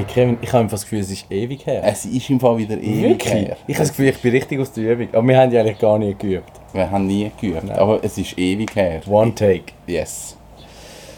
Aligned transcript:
Hey 0.00 0.06
Kevin, 0.06 0.38
ich 0.40 0.50
habe 0.50 0.66
das 0.66 0.80
Gefühl, 0.80 1.00
es 1.00 1.10
ist 1.10 1.30
ewig 1.30 1.66
her. 1.66 1.82
Es 1.84 2.06
ist 2.06 2.30
im 2.30 2.40
Fall 2.40 2.56
wieder 2.56 2.78
ewig 2.78 3.02
Wirklich? 3.02 3.34
her. 3.34 3.56
Ich 3.66 3.74
habe 3.74 3.86
das 3.86 3.90
Gefühl, 3.90 4.08
ich 4.08 4.22
bin 4.22 4.30
richtig 4.30 4.58
aus 4.58 4.72
der 4.72 4.94
Übung. 4.94 5.08
Aber 5.12 5.28
wir 5.28 5.36
haben 5.38 5.52
ja 5.52 5.60
eigentlich 5.60 5.78
gar 5.78 5.98
nicht 5.98 6.18
geübt. 6.18 6.50
Wir 6.72 6.90
haben 6.90 7.06
nie 7.06 7.30
geübt, 7.38 7.70
aber 7.72 8.02
es 8.02 8.16
ist 8.16 8.38
ewig 8.38 8.74
her. 8.74 9.02
One 9.06 9.34
take. 9.34 9.74
Yes. 9.86 10.38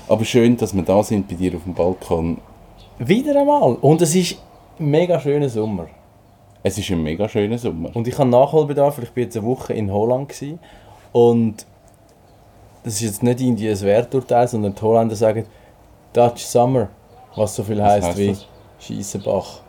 Aber 0.09 0.25
schön, 0.25 0.57
dass 0.57 0.75
wir 0.75 0.83
da 0.83 1.01
sind 1.05 1.29
bei 1.29 1.37
dir 1.37 1.55
auf 1.55 1.63
dem 1.63 1.75
Balkon. 1.75 2.39
Wieder 2.99 3.41
einmal. 3.41 3.75
Und 3.75 4.03
es 4.03 4.17
ist 4.17 4.37
ein 4.81 4.91
mega 4.91 5.21
schöner 5.21 5.49
Sommer. 5.49 5.87
Es 6.65 6.77
ist 6.77 6.91
ein 6.91 7.05
mega 7.05 7.29
schöner 7.29 7.59
Sommer. 7.59 7.95
Und 7.95 8.09
ich 8.09 8.19
habe 8.19 8.29
Nachholbedarf, 8.31 8.99
weil 8.99 9.05
ich 9.05 9.13
bin 9.13 9.25
jetzt 9.25 9.37
eine 9.37 9.47
Woche 9.47 9.75
in 9.75 9.93
Holland 9.93 10.29
gewesen. 10.29 10.59
Und 11.13 11.67
das 12.83 12.95
ist 12.95 13.03
jetzt 13.03 13.23
nicht 13.23 13.41
irgendwie 13.41 13.71
ein 13.71 13.81
Werturteil, 13.81 14.49
sondern 14.49 14.75
die 14.75 14.83
Holländer 14.83 15.15
sagen 15.15 15.47
Dutch 16.13 16.43
Summer, 16.43 16.89
was 17.37 17.55
so 17.55 17.63
viel 17.63 17.81
heisst 17.81 18.09
heisst 18.09 18.19
wie 18.19 18.29
das? 18.31 18.49
Schiessenbach. 18.87 19.61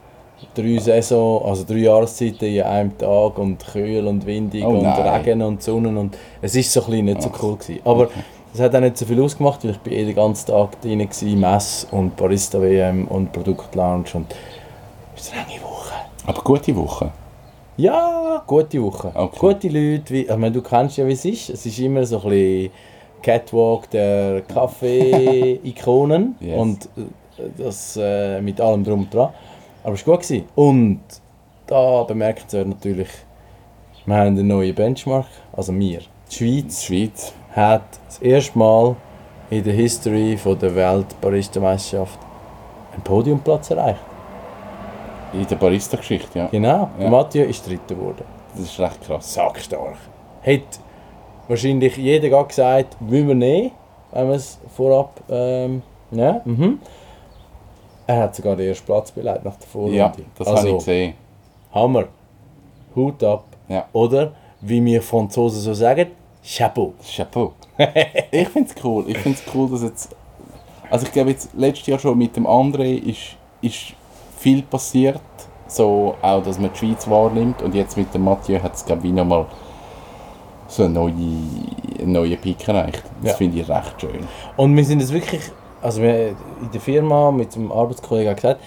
Drei 0.56 0.78
Saison, 0.78 1.46
also 1.46 1.64
drei 1.66 1.78
Jahreszeiten 1.78 2.46
in 2.50 2.64
einem 2.64 2.98
Tag 2.98 3.38
und 3.38 3.66
kühl 3.66 4.06
und 4.08 4.26
windig 4.26 4.64
Oh 4.66 4.70
und 4.70 4.84
nein. 4.84 5.08
Regen 5.22 5.42
und 5.42 5.64
Sonne 5.64 5.98
und 5.98 6.18
es 6.42 6.56
ist 6.56 6.72
so 6.74 6.82
ein 6.82 6.86
bisschen 6.88 7.06
nicht 7.06 7.22
so 7.22 7.32
cool 7.42 7.56
gewesen. 7.56 7.80
Aber 7.86 8.10
das 8.52 8.62
hat 8.62 8.76
auch 8.76 8.82
nicht 8.82 8.98
so 8.98 9.06
viel 9.06 9.22
ausgemacht, 9.22 9.64
weil 9.64 9.72
ich 9.72 9.78
bin 9.78 9.94
eh 9.94 10.04
den 10.06 10.16
ganzen 10.16 10.48
Tag 10.48 10.82
drin 10.82 11.00
war, 11.00 11.36
Mess 11.52 11.88
und 11.92 12.16
Barista 12.18 12.62
WM 12.62 13.08
und 13.08 13.32
Produktlounge 13.32 14.06
und 14.16 14.36
es 15.16 15.24
ist 15.28 15.34
eine 15.34 15.44
lange 15.44 15.62
Woche. 15.64 15.94
Aber 16.26 16.42
gute 16.42 16.76
Woche. 16.76 17.12
Ja, 17.78 18.44
gute 18.46 18.84
Woche. 18.84 19.12
Okay. 19.16 19.38
Gute 19.40 19.68
Leute, 19.70 20.14
wie, 20.14 20.22
ich 20.24 20.30
meine, 20.38 20.52
du 20.52 20.62
kennst 20.62 20.98
ja, 20.98 21.08
wie 21.08 21.14
es 21.14 21.24
ist. 21.26 21.50
Es 21.52 21.66
ist 21.66 21.80
immer 21.80 22.06
so 22.06 22.18
ein 22.22 22.30
bisschen 22.30 22.72
Catwalk 23.22 23.90
der 23.92 24.42
Kaffee-Ikonen 24.42 26.36
Yes. 26.42 26.60
und 26.60 26.90
das 27.58 27.98
äh, 27.98 28.42
mit 28.42 28.60
allem 28.62 28.84
drum 28.84 29.02
und 29.02 29.14
dran. 29.14 29.30
Aber 29.84 29.94
es 29.94 30.06
war 30.08 30.16
gut. 30.16 30.24
Gewesen. 30.24 30.46
Und 30.56 31.02
da 31.68 32.04
bemerkenswert 32.04 32.68
natürlich, 32.68 33.10
wir 34.06 34.16
haben 34.16 34.28
einen 34.28 34.48
neuen 34.48 34.76
Benchmark, 34.76 35.26
also 35.54 35.74
wir. 35.78 36.00
Die 36.00 36.06
Die 36.30 36.36
Schweiz 36.36 36.84
Schweiz. 36.84 37.34
hat 37.56 37.84
das 38.08 38.20
erste 38.20 38.58
Mal 38.58 38.96
in 39.50 39.64
der 39.64 39.74
History 39.74 40.36
von 40.38 40.58
der 40.58 40.74
Welt-Barista-Meisterschaft 40.76 42.20
einen 42.94 43.04
Podiumplatz 43.04 43.70
erreicht. 43.72 44.00
In 45.34 45.48
der 45.48 45.56
Barista-Geschichte, 45.56 46.40
ja. 46.40 46.48
Genau, 46.48 46.90
Ja. 47.00 47.10
Mathieu 47.10 47.44
ist 47.46 47.68
Dritter 47.68 47.96
geworden. 47.96 48.24
Das 48.56 48.66
ist 48.66 48.80
recht 48.80 49.02
krass. 49.04 49.34
sackstark. 49.34 49.96
Hätte 50.42 50.80
wahrscheinlich 51.48 51.98
jeder 51.98 52.44
gesagt, 52.44 52.96
will 53.00 53.28
wir 53.28 53.36
nehmen, 53.36 53.72
wenn 54.12 54.28
wir 54.30 54.36
es 54.36 54.60
vorab. 54.76 55.22
Ähm, 55.30 55.82
ja, 56.12 56.42
mhm. 56.46 56.80
Er 58.08 58.20
hat 58.24 58.36
sogar 58.36 58.56
den 58.56 58.68
ersten 58.68 58.86
Platz 58.86 59.12
beleidigt 59.12 59.46
nach 59.46 59.56
der 59.56 59.68
Vorrunde. 59.68 59.98
Ja, 59.98 60.12
das 60.38 60.48
habe 60.48 60.70
ich 60.70 60.76
gesehen. 60.76 61.14
Hammer. 61.74 62.06
Hut 62.96 63.24
ab. 63.24 63.46
Ja. 63.68 63.86
Oder, 63.94 64.34
wie 64.62 64.84
wir 64.84 65.02
Franzosen 65.02 65.62
so 65.62 65.74
sagen, 65.74 66.08
Chapeau. 66.46 66.94
Chapeau. 67.16 67.54
ich 68.32 68.48
finde 68.50 68.70
es 68.76 68.84
cool. 68.84 69.06
Ich 69.08 69.18
finde 69.18 69.40
es 69.44 69.56
cool, 69.56 69.70
dass 69.70 69.84
jetzt. 69.84 70.16
Also, 70.90 71.06
ich 71.06 71.12
glaube, 71.12 71.32
jetzt 71.32 71.50
letztes 71.56 71.88
Jahr 71.88 72.00
schon 72.00 72.18
mit 72.18 72.36
dem 72.36 72.46
André 72.46 72.98
ist, 73.02 73.36
ist 73.62 73.94
viel 74.38 74.62
passiert. 74.64 75.22
So, 75.68 76.16
auch, 76.22 76.44
dass 76.44 76.60
man 76.60 76.72
die 76.74 76.78
Schweiz 76.78 77.10
wahrnimmt. 77.10 77.62
Und 77.62 77.74
jetzt 77.74 77.98
mit 77.98 78.14
dem 78.14 78.26
Mathieu 78.26 78.62
hat 78.62 78.76
es, 78.76 78.86
glaube 78.86 79.08
ich, 79.08 79.14
nochmal 79.14 79.46
so 80.68 80.84
einen 80.84 80.94
neuen 82.06 82.38
Peak 82.38 82.68
erreicht. 82.68 83.04
Das 83.22 83.32
Ja. 83.32 83.38
finde 83.38 83.60
ich 83.62 83.70
recht 83.70 84.02
schön. 84.02 84.28
Und 84.58 84.76
wir 84.76 84.84
sind 84.86 85.00
jetzt 85.00 85.14
wirklich, 85.14 85.42
also 85.84 86.02
wir 86.02 86.30
in 86.30 86.72
der 86.74 86.82
Firma 86.82 87.32
mit 87.32 87.56
dem 87.56 87.72
Arbeitskollegen 87.72 88.36
gesagt, 88.36 88.60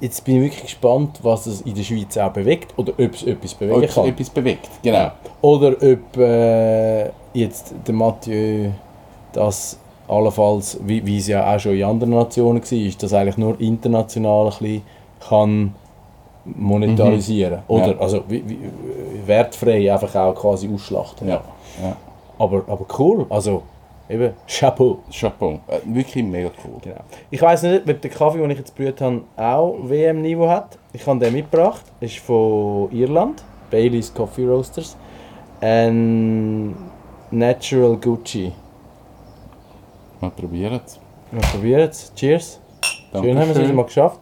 jetzt 0.00 0.24
bin 0.24 0.36
ich 0.36 0.42
wirklich 0.44 0.62
gespannt, 0.62 1.20
was 1.22 1.46
es 1.46 1.60
in 1.60 1.74
der 1.74 1.82
Schweiz 1.82 2.16
auch 2.16 2.32
bewegt 2.32 2.72
oder 2.76 2.92
ob 2.92 3.14
es 3.14 3.22
etwas 3.22 3.54
bewegen 3.54 3.76
Ob 3.78 3.84
es 3.84 3.94
kann. 3.94 4.06
etwas 4.06 4.30
bewegt. 4.30 4.68
Genau. 4.82 5.10
Oder 5.42 5.72
ob 5.72 6.16
äh, 6.16 7.10
jetzt 7.34 7.74
der 7.86 7.94
Mathieu 7.94 8.70
das 9.32 9.78
allenfalls, 10.08 10.78
wie, 10.82 11.04
wie 11.06 11.18
es 11.18 11.28
ja 11.28 11.54
auch 11.54 11.60
schon 11.60 11.74
in 11.74 11.84
anderen 11.84 12.14
Nationen 12.14 12.62
war, 12.62 12.72
ist, 12.72 13.02
das 13.02 13.12
eigentlich 13.12 13.36
nur 13.36 13.60
international 13.60 14.46
ein 14.46 14.50
bisschen 14.58 14.82
kann 15.28 15.74
monetarisieren. 16.44 17.60
Oder 17.68 17.92
Ja. 17.92 17.98
also 17.98 18.22
wie, 18.28 18.42
wie, 18.48 18.58
wertfrei 19.26 19.92
einfach 19.92 20.14
auch 20.16 20.34
quasi 20.34 20.68
ausschlachten. 20.72 21.28
Ja. 21.28 21.42
ja. 21.82 21.96
Aber, 22.38 22.64
aber 22.66 22.86
cool, 22.98 23.26
also 23.28 23.62
eben 24.10 24.34
Chapeau. 24.46 24.98
Chapeau. 25.10 25.60
Äh, 25.68 25.80
wirklich 25.84 26.24
mega 26.24 26.50
cool. 26.64 26.78
Genau. 26.82 27.00
Ich 27.30 27.40
weiß 27.40 27.62
nicht, 27.62 27.88
ob 27.88 28.00
der 28.00 28.10
Kaffee, 28.10 28.38
den 28.38 28.50
ich 28.50 28.58
jetzt 28.58 28.76
gebrüht 28.76 29.00
habe, 29.00 29.22
auch 29.36 29.76
WM-Niveau 29.82 30.48
hat. 30.48 30.78
Ich 30.92 31.06
habe 31.06 31.18
den 31.18 31.32
mitgebracht. 31.32 31.82
ist 32.00 32.18
von 32.18 32.90
Irland. 32.90 33.42
Bailey's 33.70 34.12
Coffee 34.12 34.46
Roasters. 34.46 34.96
Ein 35.60 36.74
Natural 37.30 37.96
Gucci. 37.96 38.52
Mal 40.20 40.30
probieren 40.30 40.80
es. 40.84 40.98
Wir 41.30 41.40
probieren 41.40 41.88
es. 41.88 42.12
Cheers. 42.14 42.60
Schön 43.12 43.38
haben 43.38 43.48
wir 43.48 43.56
es 43.56 43.62
wieder 43.62 43.72
mal 43.72 43.84
geschafft. 43.84 44.20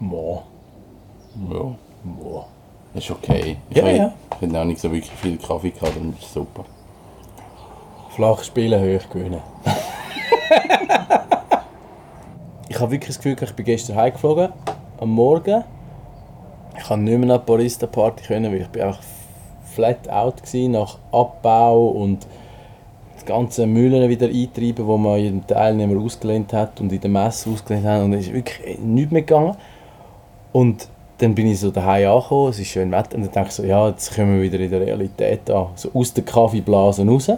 Boah. 0.00 0.44
Ja. 1.50 1.76
Boah. 2.92 2.98
Ist 2.98 3.10
okay. 3.10 3.56
Ich 3.70 3.76
Ja, 3.76 3.82
habe 3.84 3.96
ja. 3.96 4.12
ich 4.40 4.48
habe 4.48 4.60
auch 4.60 4.64
nicht 4.64 4.80
so 4.80 4.90
wirklich 4.90 5.12
viel 5.12 5.36
Kaffee 5.38 5.70
gehabt, 5.70 5.92
das 5.96 6.24
ist 6.24 6.34
super. 6.34 6.64
Flach 8.10 8.42
spielen, 8.42 8.80
hoch 8.80 9.08
gewinnen. 9.10 9.40
ich 12.68 12.80
habe 12.80 12.90
wirklich 12.92 13.08
das 13.08 13.18
Gefühl, 13.18 13.36
ich 13.40 13.52
bin 13.54 13.64
gestern 13.64 13.96
heimgeflogen, 13.96 14.52
am 15.00 15.10
Morgen. 15.10 15.64
Ich 16.76 16.84
konnte 16.84 17.04
nicht 17.04 17.18
mehr 17.18 17.28
nach 17.28 17.38
die 17.38 17.46
Barista-Party, 17.46 18.24
können, 18.24 18.52
weil 18.52 18.62
ich 18.62 18.68
bin 18.68 18.82
einfach 18.82 19.02
flat 19.64 20.08
out 20.08 20.42
war 20.42 20.68
nach 20.68 20.98
Abbau 21.12 21.88
und 21.88 22.26
die 23.20 23.24
ganzen 23.24 23.72
Mühlen 23.72 24.08
wieder 24.08 24.26
eintreiben, 24.26 24.86
die 24.86 24.98
man 24.98 25.18
jedem 25.18 25.46
Teilnehmer 25.46 26.00
ausgelehnt 26.02 26.52
hat 26.52 26.80
und 26.80 26.92
in 26.92 27.00
der 27.00 27.10
Messe 27.10 27.50
ausgelehnt 27.50 27.86
hat. 27.86 28.02
Und 28.02 28.14
es 28.14 28.26
ist 28.26 28.32
wirklich 28.32 28.78
nichts 28.78 29.12
mehr 29.12 29.22
gegangen. 29.22 29.56
Und 30.52 30.88
dann 31.20 31.34
bin 31.34 31.46
ich 31.46 31.60
so 31.60 31.70
daheim 31.70 32.08
angekommen, 32.10 32.50
es 32.50 32.58
ist 32.58 32.68
schön 32.68 32.90
Wetter, 32.90 33.16
und 33.16 33.22
dann 33.24 33.32
dachte 33.32 33.48
ich 33.48 33.54
so, 33.54 33.64
ja, 33.64 33.88
jetzt 33.88 34.14
kommen 34.14 34.36
wir 34.36 34.42
wieder 34.50 34.58
in 34.64 34.70
der 34.70 34.80
Realität 34.80 35.50
an, 35.50 35.66
so 35.74 35.90
aus 35.94 36.12
der 36.14 36.24
Kaffeeblase 36.24 37.06
raus. 37.06 37.30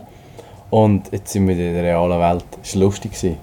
Und 0.70 1.12
jetzt 1.12 1.32
sind 1.32 1.46
wir 1.48 1.54
in 1.54 1.74
der 1.74 1.82
realen 1.82 2.18
Welt. 2.18 2.44
Es 2.62 2.74
war 2.74 2.82
lustig. 2.84 3.12
gewesen. 3.12 3.36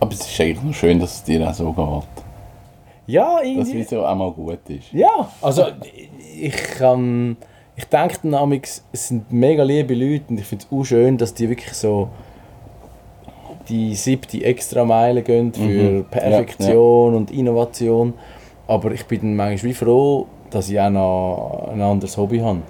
Aber 0.00 0.12
es 0.12 0.20
ist 0.20 0.40
eigentlich 0.40 0.62
noch 0.62 0.74
schön, 0.74 1.00
dass 1.00 1.14
es 1.14 1.24
dir 1.24 1.48
auch 1.48 1.54
so 1.54 1.72
geht. 1.72 2.24
Ja, 3.06 3.36
Dass 3.38 3.46
irgendwie. 3.46 3.80
es 3.80 3.90
so 3.90 4.04
auch 4.04 4.14
mal 4.14 4.30
gut 4.32 4.58
ist. 4.68 4.92
Ja, 4.92 5.30
also 5.40 5.64
ich 6.40 6.52
kann. 6.78 7.36
Ich 7.74 7.84
denke 7.84 8.18
dann 8.22 8.34
amigs, 8.34 8.84
es 8.92 9.08
sind 9.08 9.32
mega 9.32 9.62
liebe 9.62 9.94
Leute 9.94 10.24
und 10.30 10.40
ich 10.40 10.44
finde 10.46 10.64
es 10.68 10.76
auch 10.76 10.84
schön, 10.84 11.16
dass 11.16 11.32
die 11.32 11.48
wirklich 11.48 11.72
so 11.74 12.08
die 13.68 13.94
siebte 13.94 14.42
extra 14.44 14.84
Meile 14.84 15.22
gehen 15.22 15.52
für 15.54 15.60
Mhm. 15.62 16.04
Perfektion 16.10 17.14
und 17.14 17.30
Innovation. 17.30 18.14
Aber 18.68 18.92
ich 18.92 19.04
bin 19.06 19.20
dann 19.20 19.36
manchmal 19.36 19.70
wie 19.70 19.74
froh, 19.74 20.26
dass 20.50 20.70
ich 20.70 20.78
auch 20.78 20.90
noch 20.90 21.70
ein 21.72 21.80
anderes 21.80 22.16
Hobby 22.16 22.38
habe. 22.38 22.60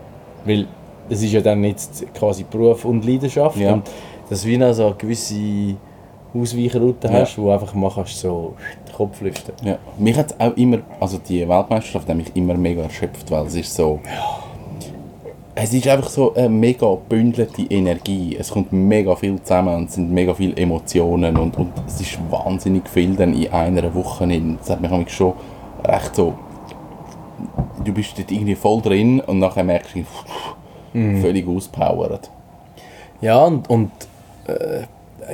Weil 0.45 0.67
das 1.09 1.23
ist 1.23 1.33
ja 1.33 1.41
dann 1.41 1.63
jetzt 1.65 2.05
quasi 2.15 2.45
Beruf 2.45 2.85
und 2.85 3.05
Leidenschaft. 3.05 3.57
Ja. 3.59 3.75
Und 3.75 3.91
dass 4.31 4.43
du 4.43 4.49
wie 4.49 4.57
noch 4.57 4.73
so 4.73 4.87
eine 4.87 4.95
gewisse 4.95 5.75
Ausweichroute 6.35 7.09
Ja. 7.09 7.15
hast, 7.21 7.37
wo 7.39 7.51
einfach 7.51 7.75
mal 7.75 7.91
kannst 7.93 8.21
so 8.21 8.55
den 8.87 8.95
Kopf 8.95 9.21
lüften. 9.21 9.55
Ja. 9.65 9.79
Mich 9.99 10.17
hat 10.17 10.35
auch 10.39 10.57
immer, 10.57 10.79
also 11.01 11.19
die 11.19 11.49
Weltmeisterschaft 11.49 12.09
hat 12.09 12.17
mich 12.17 12.35
immer 12.35 12.55
mega 12.55 12.83
erschöpft, 12.83 13.31
weil 13.31 13.47
es 13.47 13.55
ist 13.55 13.75
so... 13.75 14.01
Es 15.61 15.75
ist 15.75 15.89
einfach 15.89 16.09
so 16.09 16.33
eine 16.37 16.49
mega 16.49 16.87
bündelte 17.09 17.63
Energie. 17.63 18.37
Es 18.39 18.53
kommt 18.53 18.73
mega 18.73 19.17
viel 19.17 19.43
zusammen 19.43 19.75
und 19.75 19.89
es 19.89 19.97
sind 19.97 20.13
mega 20.13 20.33
viele 20.33 20.57
Emotionen 20.57 21.37
und, 21.37 21.59
und 21.59 21.73
es 21.85 22.01
ist 22.01 22.17
wahnsinnig 22.31 22.89
viel 22.89 23.17
dann 23.17 23.35
in 23.35 23.51
einer 23.51 23.93
Woche. 23.93 24.29
Das 24.61 24.71
hat 24.71 24.81
mich 24.81 25.11
schon 25.11 25.33
recht 25.85 26.17
so... 26.17 26.35
Du 27.85 27.93
bist 27.93 28.19
dort 28.19 28.31
irgendwie 28.33 28.57
voll 28.57 28.83
drin 28.83 29.21
und 29.21 29.39
nachher 29.39 29.63
merkst 29.63 29.95
du, 29.95 30.05
Mhm. 30.93 31.21
völlig 31.21 31.47
auspowert. 31.47 32.31
Ja, 33.21 33.45
und, 33.45 33.69
und 33.69 33.91
äh, 34.47 34.85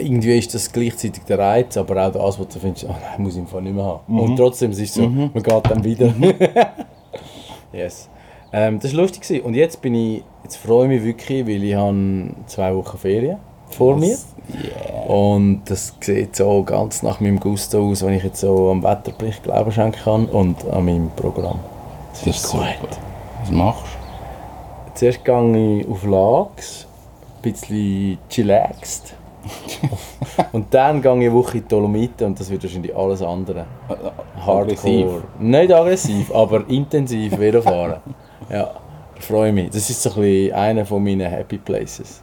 irgendwie 0.01 0.37
ist 0.37 0.55
das 0.55 0.73
gleichzeitig 0.73 1.23
der 1.25 1.39
Reiz, 1.39 1.77
aber 1.77 2.07
auch 2.07 2.13
das, 2.13 2.39
was 2.39 2.49
du 2.49 2.59
findest, 2.59 2.85
oh 2.85 2.89
nein, 2.89 3.23
muss 3.23 3.35
ich 3.35 3.41
im 3.41 3.47
Fall 3.47 3.63
nicht 3.63 3.75
mehr 3.75 3.85
haben. 3.85 4.19
Und 4.19 4.37
trotzdem 4.37 4.73
es 4.73 4.79
ist 4.79 4.91
es 4.91 4.95
so, 4.97 5.09
man 5.09 5.33
geht 5.33 5.71
dann 5.71 5.85
wieder. 5.85 6.13
yes. 7.73 8.09
Ähm, 8.53 8.79
das 8.81 8.95
war 8.95 9.03
lustig. 9.03 9.23
Gewesen. 9.23 9.45
Und 9.45 9.55
jetzt 9.55 9.81
bin 9.83 9.95
ich, 9.95 10.23
jetzt 10.43 10.57
freue 10.57 10.85
ich 10.85 10.89
mich 10.89 11.05
wirklich, 11.05 11.47
weil 11.47 11.63
ich 11.63 11.75
habe 11.75 12.31
zwei 12.47 12.75
Wochen 12.75 12.99
Ferien 12.99 13.39
vor 13.71 13.97
mir. 13.97 14.17
Yeah. 14.53 15.05
Und 15.07 15.63
das 15.67 15.95
sieht 16.01 16.37
so 16.37 16.63
ganz 16.65 17.03
nach 17.03 17.21
meinem 17.21 17.41
Gusto 17.41 17.91
aus, 17.91 18.05
wenn 18.05 18.15
ich 18.15 18.25
jetzt 18.25 18.41
so 18.41 18.71
am 18.71 18.83
Wetterbericht 18.83 19.43
Glauben 19.43 19.73
schenken 19.73 20.01
kann 20.03 20.27
und 20.27 20.69
an 20.69 20.85
meinem 20.85 21.11
Programm. 21.11 21.61
Das 22.13 22.27
ist 22.27 22.49
super. 22.49 22.67
Was 23.41 23.51
machst 23.51 23.83
du? 23.83 24.05
Zuerst 24.95 25.25
gehe 25.25 25.79
ich 25.81 25.89
auf 25.89 26.05
Lags, 26.05 26.87
ein 27.37 27.43
bisschen 27.43 28.19
chillaxed. 28.29 29.15
und 30.53 30.73
dann 30.73 31.03
gehe 31.03 31.13
ich 31.13 31.19
eine 31.19 31.33
Woche 31.33 31.59
in 31.59 31.65
die 31.65 31.69
Dolomiten 31.69 32.27
und 32.29 32.41
das 32.41 32.49
wird 32.49 32.63
wahrscheinlich 32.63 32.97
alles 32.97 33.21
andere. 33.21 33.67
Aggressiv. 34.47 35.07
Nicht 35.39 35.73
aggressiv, 35.73 36.35
aber 36.35 36.69
intensiv 36.69 37.39
Velofahren. 37.39 38.01
Ja, 38.49 38.71
freue 39.19 39.53
mich. 39.53 39.71
Das 39.71 39.91
ist 39.91 40.03
so 40.03 40.11
ein 40.11 40.17
bisschen 40.17 40.55
einer 40.55 40.87
von 40.87 41.03
meinen 41.03 41.29
Happy 41.29 41.59
Places. 41.59 42.23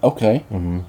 Okay. 0.00 0.42
Mhm. 0.50 0.84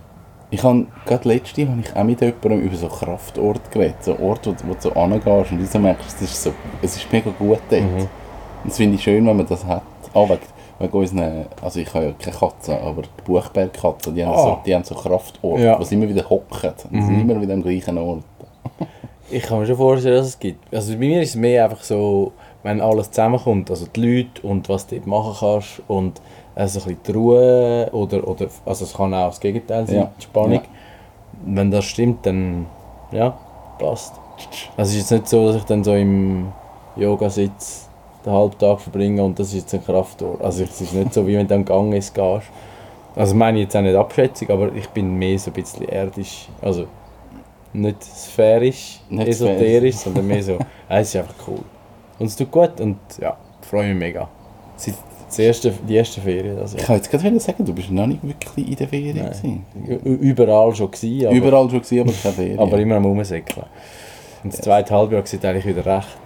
Ich 0.52 0.64
habe 0.64 0.88
gerade 1.06 1.28
letzte 1.28 1.68
habe 1.68 1.80
ich 1.82 1.96
auch 1.96 2.04
mit 2.04 2.22
jemandem 2.22 2.62
über 2.62 2.76
so 2.76 2.88
Kraftorte 2.88 3.62
geredet. 3.72 4.04
So 4.04 4.18
Orte, 4.20 4.56
wo, 4.64 4.70
wo 4.70 4.74
du 4.74 4.82
so 4.82 4.94
angehst 4.94 5.52
und 5.52 5.74
du 5.74 5.80
merkst, 5.80 6.06
das 6.16 6.22
ist 6.22 6.44
so, 6.44 6.52
es 6.82 6.96
ist 6.96 7.12
mega 7.12 7.30
gut 7.38 7.60
dort. 7.70 7.82
Mhm. 7.82 7.98
Und 7.98 8.08
das 8.66 8.78
finde 8.78 8.96
ich 8.96 9.04
schön, 9.04 9.26
wenn 9.28 9.38
man 9.38 9.46
das 9.46 9.64
hat. 9.66 9.84
Ah, 10.14 10.24
wegen, 10.28 10.40
wegen 10.80 10.92
unseren, 10.98 11.46
also 11.62 11.80
ich 11.80 11.94
habe 11.94 12.06
ja 12.06 12.12
keine 12.20 12.36
Katze, 12.36 12.82
aber 12.82 13.04
die 13.04 13.10
Buchbergkatzen, 13.26 14.16
die, 14.16 14.26
haben 14.26 14.34
Ah. 14.34 14.42
so, 14.44 14.58
die 14.66 14.74
haben 14.74 14.84
so 14.84 14.96
Kraftorte, 14.96 15.64
Ja. 15.64 15.80
wo 15.80 15.84
sie 15.84 15.96
immer 15.96 16.10
wieder 16.10 16.28
hocken. 16.28 16.72
Und 16.92 17.04
sind 17.06 17.22
immer 17.22 17.40
wieder 17.40 17.54
am 17.54 17.62
gleichen 17.62 17.98
Ort. 18.00 18.24
Ich 19.32 19.44
kann 19.44 19.60
mir 19.60 19.68
schon 19.68 19.78
vorstellen, 19.78 20.16
dass 20.18 20.28
es 20.30 20.40
gibt. 20.40 20.74
Also 20.74 20.94
bei 20.94 20.98
mir 21.00 21.22
ist 21.22 21.30
es 21.30 21.36
mehr 21.36 21.66
einfach 21.66 21.84
so, 21.84 22.32
wenn 22.64 22.82
alles 22.82 23.12
zusammenkommt, 23.12 23.70
also 23.70 23.86
die 23.86 24.02
Leute 24.02 24.42
und 24.48 24.68
was 24.68 24.88
du 24.88 24.96
dort 24.96 25.06
machen 25.08 25.36
kannst 25.40 25.82
und 25.88 26.20
also 26.60 26.80
ein 26.80 26.86
bisschen 26.86 27.04
die 27.08 27.12
Ruhe 27.14 27.90
oder, 27.94 28.28
oder 28.28 28.48
also 28.66 28.84
es 28.84 28.94
kann 28.94 29.14
auch 29.14 29.30
das 29.30 29.40
Gegenteil 29.40 29.88
sein, 29.88 29.96
Ja. 29.96 30.12
die 30.18 30.24
Spannung. 30.24 30.54
Ja. 30.54 30.62
Wenn 31.46 31.72
das 31.72 31.86
stimmt, 31.86 32.26
dann 32.26 32.66
ja, 33.12 33.38
passt. 33.80 34.14
Also 34.76 34.92
es 34.92 34.96
ist 34.96 34.96
jetzt 34.98 35.12
nicht 35.12 35.28
so, 35.30 35.48
dass 35.48 35.56
ich 35.58 35.64
dann 35.64 35.84
so 35.84 35.94
im 35.94 36.52
Yoga 36.98 37.30
sitze, 37.30 37.88
den 38.26 38.34
halben 38.34 38.58
Tag 38.58 38.82
verbringe 38.82 39.24
und 39.24 39.40
das 39.40 39.48
ist 39.50 39.54
jetzt 39.56 39.74
ein 39.74 39.84
Kraftort. 39.86 40.42
Also 40.42 40.64
es 40.64 40.82
ist 40.82 40.94
nicht 40.94 41.14
so, 41.14 41.26
wie 41.26 41.38
wenn 41.38 41.48
du 41.48 41.56
am 41.56 41.64
Gang 41.64 41.94
ist, 41.94 42.14
gehst. 42.14 42.48
Also 43.16 43.36
meine 43.36 43.58
ich 43.60 43.64
jetzt 43.64 43.76
auch 43.78 43.82
nicht 43.82 43.96
Abschätzung, 43.96 44.50
aber 44.50 44.74
ich 44.76 44.88
bin 44.90 45.16
mehr 45.16 45.40
so 45.40 45.52
ein 45.52 45.54
bisschen 45.54 45.88
erdisch, 45.88 46.50
also 46.62 46.86
nicht 47.72 48.04
sphärisch, 48.04 49.00
Nicht 49.10 49.30
esoterisch, 49.30 49.96
sondern 49.96 50.28
mehr 50.28 50.44
so, 50.44 50.58
ah, 50.90 51.00
es 51.00 51.10
ist 51.10 51.16
einfach 51.16 51.36
cool. 51.48 51.60
Und 52.18 52.26
es 52.28 52.36
tut 52.36 52.52
gut 52.52 52.82
und 52.82 52.98
ja, 53.20 53.38
ich 53.62 53.68
freue 53.68 53.90
mich 53.90 53.98
mega. 53.98 54.28
Seit 54.76 54.96
das 55.30 55.40
erste, 55.40 55.72
die 55.88 55.96
erste 55.96 56.22
Ferien. 56.22 56.58
Also, 56.58 56.78
Ich 56.78 56.84
kann 56.84 56.96
jetzt 56.96 57.10
gerade 57.12 57.40
sagen, 57.40 57.64
du 57.64 57.74
bist 57.74 57.92
noch 57.92 58.08
nicht 58.08 58.22
wirklich 58.24 58.68
in 58.70 58.76
der 58.76 58.88
Ferien. 58.88 59.64
überall 60.04 60.76
schon 60.76 60.90
gewesen, 60.92 61.28
aber, 61.28 61.36
Überall 61.36 61.70
schon 61.70 61.82
gewesen, 61.82 62.00
aber 62.02 62.12
keine 62.12 62.34
Ferien. 62.34 62.60
aber 62.60 62.80
immer 62.80 62.96
am 62.96 63.06
Rumsäckeln. 63.06 63.66
Und 64.44 64.54
das 64.54 64.62
zweite 64.62 64.94
Halbjahr 64.94 65.26
sieht 65.26 65.46
eigentlich 65.46 65.66
wieder 65.66 65.86
recht, 65.86 66.18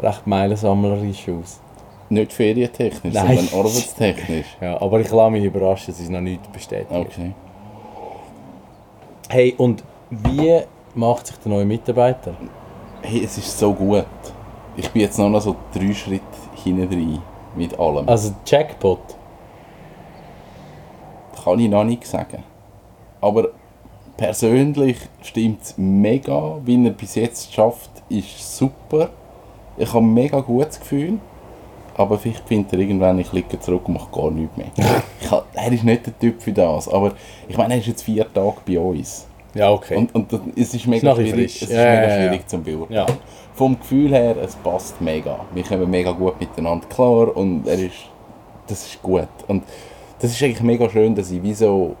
recht 0.00 0.26
meilensammlerisch 0.26 1.28
aus. 1.28 1.60
Nicht 2.08 2.32
ferientechnisch, 2.32 3.14
Nein. 3.14 3.36
sondern 3.38 3.58
arbeitstechnisch. 3.60 4.46
Ja, 4.60 4.80
aber 4.82 5.00
ich 5.00 5.10
lasse 5.10 5.30
mich 5.30 5.44
überraschen, 5.44 5.94
es 5.94 6.00
ist 6.00 6.10
noch 6.10 6.20
nicht 6.20 6.52
bestätigt. 6.52 6.90
Okay. 6.90 7.32
Hey, 9.28 9.54
und 9.56 9.82
wie 10.10 10.60
macht 10.94 11.28
sich 11.28 11.36
der 11.36 11.52
neue 11.52 11.64
Mitarbeiter? 11.64 12.34
Hey, 13.02 13.22
es 13.24 13.38
ist 13.38 13.58
so 13.58 13.72
gut. 13.72 14.04
Ich 14.76 14.90
bin 14.90 15.02
jetzt 15.02 15.18
noch, 15.18 15.40
so 15.40 15.56
drei 15.72 15.94
Schritte 15.94 16.22
hinten 16.64 16.88
drin 16.88 17.18
mit 17.56 17.78
allem. 17.78 18.08
Also 18.08 18.34
Jackpot. 18.46 19.00
Kann 21.44 21.58
ich 21.58 21.68
noch 21.68 21.84
nicht 21.84 22.06
sagen. 22.06 22.42
Aber 23.20 23.48
persönlich 24.16 24.96
stimmt 25.22 25.62
es 25.62 25.74
mega, 25.76 26.58
wie 26.64 26.84
er 26.84 26.92
bis 26.92 27.14
jetzt 27.16 27.52
schafft, 27.52 27.90
ist 28.08 28.56
super. 28.56 29.10
Ich 29.76 29.88
habe 29.88 30.04
ein 30.04 30.14
mega 30.14 30.40
gutes 30.40 30.80
Gefühl. 30.80 31.18
Aber 31.94 32.18
vielleicht 32.18 32.46
findet 32.48 32.72
er 32.72 32.78
irgendwann, 32.78 33.18
ich 33.18 33.32
liege 33.32 33.60
zurück 33.60 33.86
und 33.86 33.94
mache 33.94 34.10
gar 34.12 34.30
nichts 34.30 34.56
mehr. 34.56 34.70
ich 35.20 35.30
er 35.30 35.72
ist 35.72 35.84
nicht 35.84 36.06
der 36.06 36.18
Typ 36.18 36.40
für 36.40 36.52
das. 36.52 36.88
Aber 36.88 37.12
ich 37.48 37.56
meine, 37.56 37.74
er 37.74 37.80
ist 37.80 37.86
jetzt 37.86 38.02
vier 38.02 38.32
Tage 38.32 38.56
bei 38.66 38.78
uns. 38.78 39.26
Ja, 39.54 39.70
okay. 39.70 39.96
Und, 39.96 40.14
und 40.14 40.32
das, 40.32 40.40
es 40.56 40.74
ist 40.74 40.86
mega 40.86 41.12
bisschen 41.14 41.26
schwierig, 41.34 41.52
frisch. 41.52 41.62
es 41.62 41.68
ist 41.68 41.74
Ja, 41.74 41.84
mega 41.84 42.02
ja, 42.02 42.08
ja. 42.08 42.28
schwierig 42.28 42.48
zum 42.48 42.62
beurteilen. 42.62 42.92
Ja. 42.94 43.06
Vom 43.54 43.78
Gefühl 43.78 44.10
her, 44.10 44.36
es 44.42 44.54
passt 44.56 45.00
mega. 45.00 45.40
Wir 45.52 45.62
kommen 45.62 45.90
mega 45.90 46.12
gut 46.12 46.40
miteinander 46.40 46.86
klar 46.88 47.36
und 47.36 47.66
er 47.66 47.78
ist, 47.78 48.08
das 48.66 48.86
ist 48.86 49.02
gut. 49.02 49.28
Und 49.48 49.62
das 50.20 50.30
ist 50.32 50.42
eigentlich 50.42 50.62
mega 50.62 50.88
schön, 50.88 51.14
dass 51.14 51.30
ich 51.30 51.42
wie 51.42 51.52
so 51.54 51.94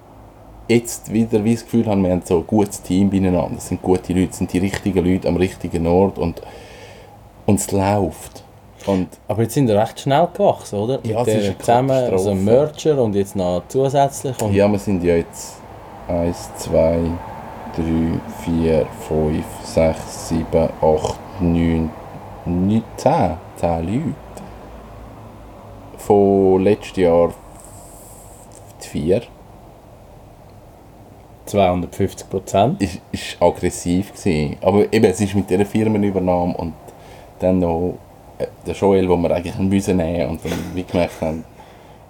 jetzt 0.68 1.12
wieder 1.12 1.44
wie 1.44 1.54
das 1.54 1.64
Gefühl 1.64 1.86
habe, 1.86 2.00
wir 2.02 2.10
haben 2.10 2.22
so 2.24 2.38
ein 2.38 2.46
gutes 2.46 2.80
Team 2.80 3.10
beieinander. 3.10 3.56
Es 3.58 3.68
sind 3.68 3.82
gute 3.82 4.12
Leute, 4.14 4.30
es 4.30 4.38
sind 4.38 4.52
die 4.52 4.58
richtigen 4.58 5.04
Leute 5.04 5.28
am 5.28 5.36
richtigen 5.36 5.86
Ort 5.86 6.18
und, 6.18 6.40
und 7.46 7.60
es 7.60 7.70
läuft. 7.70 8.44
Und 8.86 9.08
Aber 9.28 9.42
jetzt 9.42 9.54
sind 9.54 9.68
wir 9.68 9.78
recht 9.78 10.00
schnell 10.00 10.28
gewachsen, 10.32 10.78
oder? 10.78 10.98
Ja, 11.04 11.20
Mit 11.20 11.28
es 11.28 11.48
ist 11.48 11.58
zusammen, 11.60 11.90
also 12.10 12.34
Merger 12.34 13.00
und 13.02 13.14
jetzt 13.14 13.36
noch 13.36 13.62
zusätzlich. 13.68 14.40
Und 14.40 14.54
ja, 14.54 14.66
wir 14.70 14.78
sind 14.78 15.04
ja 15.04 15.16
jetzt 15.16 15.56
1, 16.08 16.50
2, 16.58 16.98
3, 17.76 18.20
4, 18.44 18.86
5, 19.08 19.44
6, 19.62 20.28
7, 20.28 20.68
8, 20.80 21.18
9, 21.40 21.90
9 22.44 22.82
10. 22.96 23.36
10 23.56 23.86
Leute. 23.86 24.14
Von 25.98 26.62
letztes 26.62 26.96
Jahr 26.96 27.32
4. 28.80 29.22
250 31.46 32.30
Prozent. 32.30 32.82
Ist, 32.82 33.00
ist 33.10 33.36
aggressiv 33.40 34.12
gewesen. 34.12 34.56
Aber 34.60 34.92
eben, 34.92 35.04
es 35.04 35.20
ist 35.20 35.34
mit 35.34 35.48
dieser 35.48 35.66
Firmenübernahme 35.66 36.56
und 36.56 36.74
dann 37.38 37.58
noch 37.58 37.94
äh, 38.38 38.46
der 38.66 38.74
Joel, 38.74 39.06
den 39.06 39.22
wir 39.22 39.30
eigentlich 39.30 39.58
müssen 39.58 39.96
nehmen 39.96 40.30
und 40.30 40.44
dann 40.44 40.52
wie 40.74 40.84
gemerkt 40.84 41.20
haben, 41.20 41.44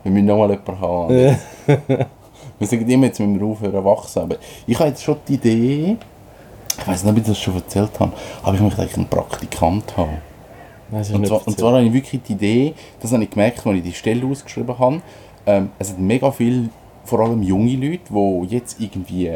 wir 0.03 0.13
müssen 0.13 0.27
nochmal 0.27 0.51
jemanden 0.51 0.81
haben. 0.81 1.39
wir 2.59 2.67
sagen 2.67 2.89
immer, 2.89 3.07
jetzt 3.07 3.21
müssen 3.21 3.39
wir 3.39 3.47
aufhören 3.47 3.73
zu 3.73 3.85
wachsen. 3.85 4.23
Aber 4.23 4.37
ich 4.67 4.79
habe 4.79 4.91
jetzt 4.91 5.03
schon 5.03 5.17
die 5.27 5.35
Idee, 5.35 5.97
ich 6.79 6.87
weiß 6.87 7.05
nicht, 7.05 7.13
ob 7.13 7.19
ich 7.19 7.25
das 7.25 7.39
schon 7.39 7.55
erzählt 7.55 7.99
habe, 7.99 8.13
aber 8.43 8.55
ich 8.55 8.61
möchte 8.61 8.81
eigentlich 8.81 8.97
einen 8.97 9.09
Praktikant 9.09 9.97
haben. 9.97 10.19
Nein, 10.91 11.07
Und 11.15 11.27
zwar, 11.27 11.47
und 11.47 11.59
zwar 11.59 11.73
habe 11.73 11.85
ich 11.85 11.93
wirklich 11.93 12.23
die 12.23 12.33
Idee, 12.35 12.75
das 13.01 13.13
habe 13.13 13.25
ich 13.25 13.31
gemerkt, 13.31 13.67
als 13.67 13.77
ich 13.77 13.83
die 13.83 13.93
Stelle 13.93 14.27
ausgeschrieben 14.27 14.79
habe. 14.79 15.03
Ähm, 15.47 15.71
es 15.79 15.89
sind 15.89 16.01
mega 16.01 16.31
viele, 16.31 16.69
vor 17.05 17.21
allem 17.21 17.43
junge 17.43 17.75
Leute, 17.77 18.03
die 18.11 18.55
jetzt 18.55 18.81
irgendwie 18.81 19.31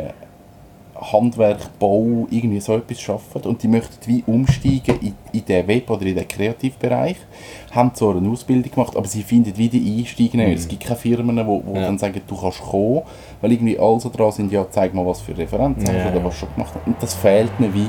Handwerk, 1.00 1.78
Bau, 1.78 2.26
irgendwie 2.30 2.60
so 2.60 2.74
etwas 2.76 3.08
arbeiten 3.08 3.48
und 3.48 3.62
die 3.62 3.68
möchten 3.68 4.06
wie 4.06 4.24
umsteigen 4.26 4.98
in, 5.00 5.14
in 5.32 5.44
den 5.44 5.66
Web- 5.68 5.90
oder 5.90 6.06
in 6.06 6.14
den 6.14 6.26
Kreativbereich, 6.26 7.16
haben 7.72 7.94
zwar 7.94 8.16
eine 8.16 8.28
Ausbildung 8.30 8.70
gemacht, 8.70 8.96
aber 8.96 9.06
sie 9.06 9.22
finden 9.22 9.52
wie 9.56 9.68
den 9.68 9.98
Einstieg 9.98 10.34
nicht. 10.34 10.58
Es 10.58 10.68
gibt 10.68 10.84
keine 10.84 10.96
Firmen, 10.96 11.36
die 11.36 11.46
wo, 11.46 11.62
wo 11.64 11.74
Ja. 11.74 11.82
dann 11.82 11.98
sagen, 11.98 12.20
du 12.26 12.36
kannst 12.36 12.60
kommen, 12.62 13.02
weil 13.40 13.52
irgendwie 13.52 13.78
alle 13.78 14.00
so 14.00 14.08
dran 14.08 14.32
sind, 14.32 14.50
ja 14.52 14.66
zeig 14.70 14.94
mal, 14.94 15.04
was 15.06 15.20
für 15.20 15.36
Referenzen 15.36 15.86
Ja, 15.86 15.92
hast 16.04 16.12
oder 16.14 16.24
was 16.24 16.34
schon 16.34 16.48
gemacht 16.54 16.72
hast. 16.74 16.86
Und 16.86 16.96
das 17.02 17.14
fehlt 17.14 17.50
ihnen 17.58 17.74
wie. 17.74 17.88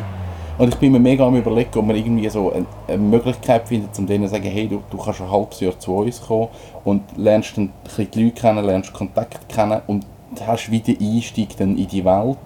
Und 0.57 0.69
ich 0.69 0.75
bin 0.79 0.91
mir 0.91 0.99
mega 0.99 1.23
am 1.25 1.35
überlegen, 1.35 1.69
ob 1.77 1.85
man 1.85 1.95
irgendwie 1.95 2.27
so 2.29 2.51
eine, 2.51 2.65
eine 2.87 2.97
Möglichkeit 2.97 3.67
findet, 3.67 3.97
um 3.99 4.07
denen 4.07 4.25
zu 4.25 4.31
sagen, 4.31 4.45
hey, 4.45 4.67
du, 4.67 4.81
du 4.89 4.97
kannst 4.97 5.21
ein 5.21 5.29
halbes 5.29 5.59
Jahr 5.59 5.77
zu 5.77 5.93
uns 5.97 6.19
kommen 6.19 6.47
und 6.83 7.03
lernst 7.15 7.57
dann 7.57 7.65
ein 7.65 7.71
bisschen 7.83 8.09
die 8.11 8.23
Leute 8.23 8.41
kennen, 8.41 8.65
lernst 8.65 8.91
Kontakt 8.91 9.47
kennen 9.49 9.81
und 9.85 10.05
hast 10.45 10.69
wieder 10.69 10.93
Einstieg 10.99 11.55
dann 11.57 11.77
in 11.77 11.87
die 11.87 12.03
Welt. 12.05 12.37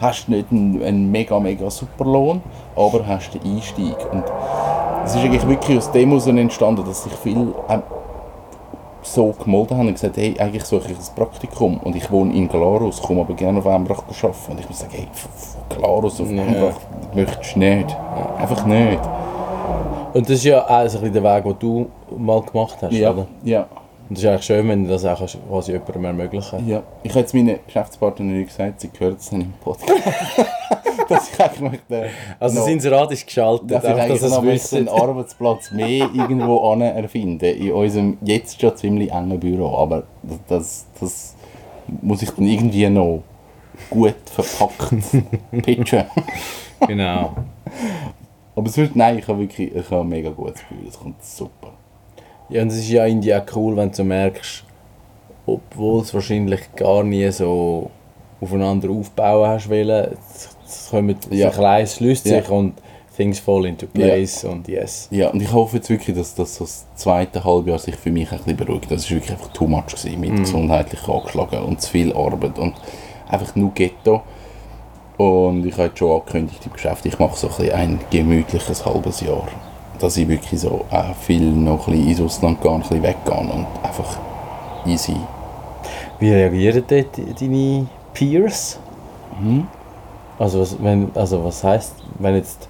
Hast 0.00 0.28
nicht 0.28 0.50
einen, 0.50 0.82
einen 0.82 1.10
mega, 1.10 1.38
mega 1.40 1.70
super 1.70 2.04
Lohn, 2.04 2.42
aber 2.76 3.06
hast 3.06 3.30
den 3.34 3.42
Einstieg. 3.42 3.96
Und 4.12 4.24
es 5.04 5.14
ist 5.14 5.22
eigentlich 5.24 5.46
wirklich 5.48 5.78
aus 5.78 5.90
dem 5.92 6.10
heraus 6.10 6.26
entstanden, 6.26 6.84
dass 6.84 7.04
sich 7.04 7.12
viel 7.12 7.54
ähm, 7.68 7.82
so 9.02 9.32
gemolden 9.42 9.78
haben 9.78 9.86
und 9.88 9.94
gesagt, 9.94 10.16
hey, 10.16 10.34
eigentlich 10.38 10.64
suche 10.64 10.92
ich 10.92 10.98
ein 10.98 11.14
Praktikum 11.16 11.78
und 11.78 11.96
ich 11.96 12.10
wohne 12.10 12.34
in 12.34 12.48
Glarus, 12.48 13.00
komme 13.00 13.20
aber 13.22 13.34
gerne 13.34 13.58
auf 13.60 13.64
Embrach 13.64 14.02
arbeiten. 14.08 14.34
Und 14.50 14.60
ich 14.60 14.68
muss 14.68 14.80
sagen, 14.80 14.92
hey, 14.94 15.08
von 15.12 15.78
Glarus 15.78 16.20
auf. 16.20 16.28
Embrach 16.28 16.74
möchtest 17.14 17.54
du 17.54 17.58
nicht. 17.60 17.96
Einfach 18.38 18.66
nicht. 18.66 19.00
Und 20.14 20.24
das 20.28 20.36
ist 20.36 20.44
ja 20.44 20.62
auch 20.62 20.88
so 20.88 20.98
ein 20.98 21.04
bisschen 21.04 21.12
der 21.12 21.22
Weg, 21.22 21.44
den 21.44 21.56
du 21.58 21.86
mal 22.18 22.42
gemacht 22.42 22.76
hast, 22.80 22.92
Ja, 22.92 23.10
oder? 23.12 23.26
ja. 23.44 23.66
Und 24.08 24.16
es 24.16 24.24
ist 24.24 24.28
eigentlich 24.28 24.44
schön, 24.44 24.68
wenn 24.68 24.84
du 24.84 24.90
das 24.90 25.04
auch 25.04 25.18
quasi 25.18 25.72
jemandem 25.72 26.04
ermöglichen. 26.04 26.66
Ja, 26.66 26.82
ich 27.02 27.10
habe 27.10 27.20
jetzt 27.20 27.34
meinen 27.34 27.58
Geschäftspartnerin 27.66 28.46
gesagt, 28.46 28.80
sie 28.80 28.90
gehört 28.90 29.20
es 29.20 29.30
dann 29.30 29.42
im 29.42 29.52
Podcast. 29.60 29.92
dass 31.08 31.32
ich 31.32 31.40
eigentlich 31.40 31.60
möchte, 31.60 32.10
Also 32.38 32.58
das 32.58 32.68
Inserat 32.68 33.10
ist 33.12 33.26
geschaltet, 33.26 33.70
dass 33.70 33.84
ich 33.84 33.90
eigentlich 33.90 34.20
dass 34.20 34.30
noch 34.30 34.44
es 34.44 34.74
einen. 34.74 34.88
Arbeitsplatz 34.88 35.70
mehr 35.72 36.08
irgendwo 36.14 36.72
erfinden 36.80 37.54
in 37.54 37.72
unserem 37.72 38.18
jetzt 38.22 38.60
schon 38.60 38.76
ziemlich 38.76 39.10
engen 39.10 39.40
Büro. 39.40 39.76
Aber 39.76 40.04
das, 40.48 40.86
das 41.00 41.34
muss 42.02 42.22
ich 42.22 42.30
dann 42.30 42.46
irgendwie 42.46 42.88
noch 42.88 43.22
gut 43.90 44.16
verpackt 44.26 44.92
pitchen. 45.62 46.04
Genau. 46.86 47.34
Aber 48.54 48.68
sonst, 48.68 48.96
nein, 48.96 49.18
ich 49.18 49.28
habe 49.28 49.40
wirklich 49.40 49.74
ich 49.74 49.90
habe 49.90 50.02
ein 50.02 50.08
mega 50.08 50.30
gutes 50.30 50.60
Gefühl, 50.60 50.88
es 50.88 50.98
kommt 50.98 51.24
super. 51.24 51.72
Ja, 52.50 52.62
und 52.62 52.68
es 52.68 52.76
ist 52.78 52.88
ja 52.88 53.04
irgendwie 53.06 53.34
auch 53.34 53.42
cool, 53.54 53.76
wenn 53.76 53.90
du 53.90 54.04
merkst, 54.04 54.64
obwohl 55.46 56.02
es 56.02 56.14
wahrscheinlich 56.14 56.60
gar 56.76 57.02
nie 57.02 57.30
so 57.30 57.90
aufeinander 58.40 58.90
aufbauen 58.90 59.48
hast 59.48 59.68
wollen, 59.68 60.16
es 60.66 60.88
kommen 60.90 61.16
Ja. 61.30 61.36
ja. 61.36 61.50
Kleines 61.50 61.96
schließt 61.96 62.26
Ja. 62.26 62.40
sich 62.40 62.50
und 62.50 62.74
things 63.16 63.40
fall 63.40 63.66
into 63.66 63.86
place 63.86 64.44
und 64.44 64.68
yes. 64.68 65.08
Ja, 65.10 65.28
und 65.30 65.42
ich 65.42 65.52
hoffe 65.52 65.76
jetzt 65.78 65.90
wirklich, 65.90 66.16
dass, 66.16 66.34
dass 66.34 66.58
das 66.58 66.86
zweite 66.94 67.42
Halbjahr 67.42 67.78
sich 67.78 67.96
für 67.96 68.10
mich 68.12 68.30
ein 68.30 68.38
bisschen 68.38 68.56
beruhigt. 68.56 68.90
Das 68.90 69.04
war 69.10 69.16
wirklich 69.16 69.32
einfach 69.32 69.48
too 69.52 69.66
much 69.66 69.86
gewesen, 69.88 70.20
mit 70.20 70.36
gesundheitlich 70.36 71.06
angeschlagen 71.08 71.62
und 71.64 71.80
zu 71.82 71.90
viel 71.90 72.12
Arbeit 72.12 72.58
und 72.58 72.74
einfach 73.28 73.56
nur 73.56 73.72
Ghetto. 73.72 74.22
Und 75.16 75.66
ich 75.66 75.72
habe 75.72 75.88
jetzt 75.88 75.98
schon 75.98 76.12
angekündigt 76.12 76.64
im 76.64 76.72
Geschäft, 76.72 77.04
ich 77.06 77.18
mache 77.18 77.36
so 77.36 77.50
ein, 77.58 77.72
ein 77.72 78.00
gemütliches 78.10 78.86
halbes 78.86 79.20
Jahr. 79.20 79.48
Dass 79.98 80.16
ich 80.16 80.28
wirklich 80.28 80.60
so 80.60 80.84
auch 80.90 81.14
viel 81.16 81.50
noch 81.50 81.88
ein 81.88 81.92
bisschen 81.92 82.08
ins 82.08 82.20
Ausland 82.20 82.60
gehe, 82.62 82.70
ein 82.70 82.80
bisschen 82.80 83.02
weggehe 83.02 83.34
und 83.34 83.66
einfach 83.82 84.18
easy. 84.86 85.16
Wie 86.18 86.32
reagieren 86.32 86.84
dort 86.86 87.40
deine 87.40 87.86
Peers? 88.12 88.78
Mhm. 89.40 89.66
Also 90.38 90.60
was, 90.60 90.82
wenn, 90.82 91.10
also 91.14 91.44
was 91.44 91.64
heisst, 91.64 91.94
wenn 92.18 92.36
jetzt, 92.36 92.68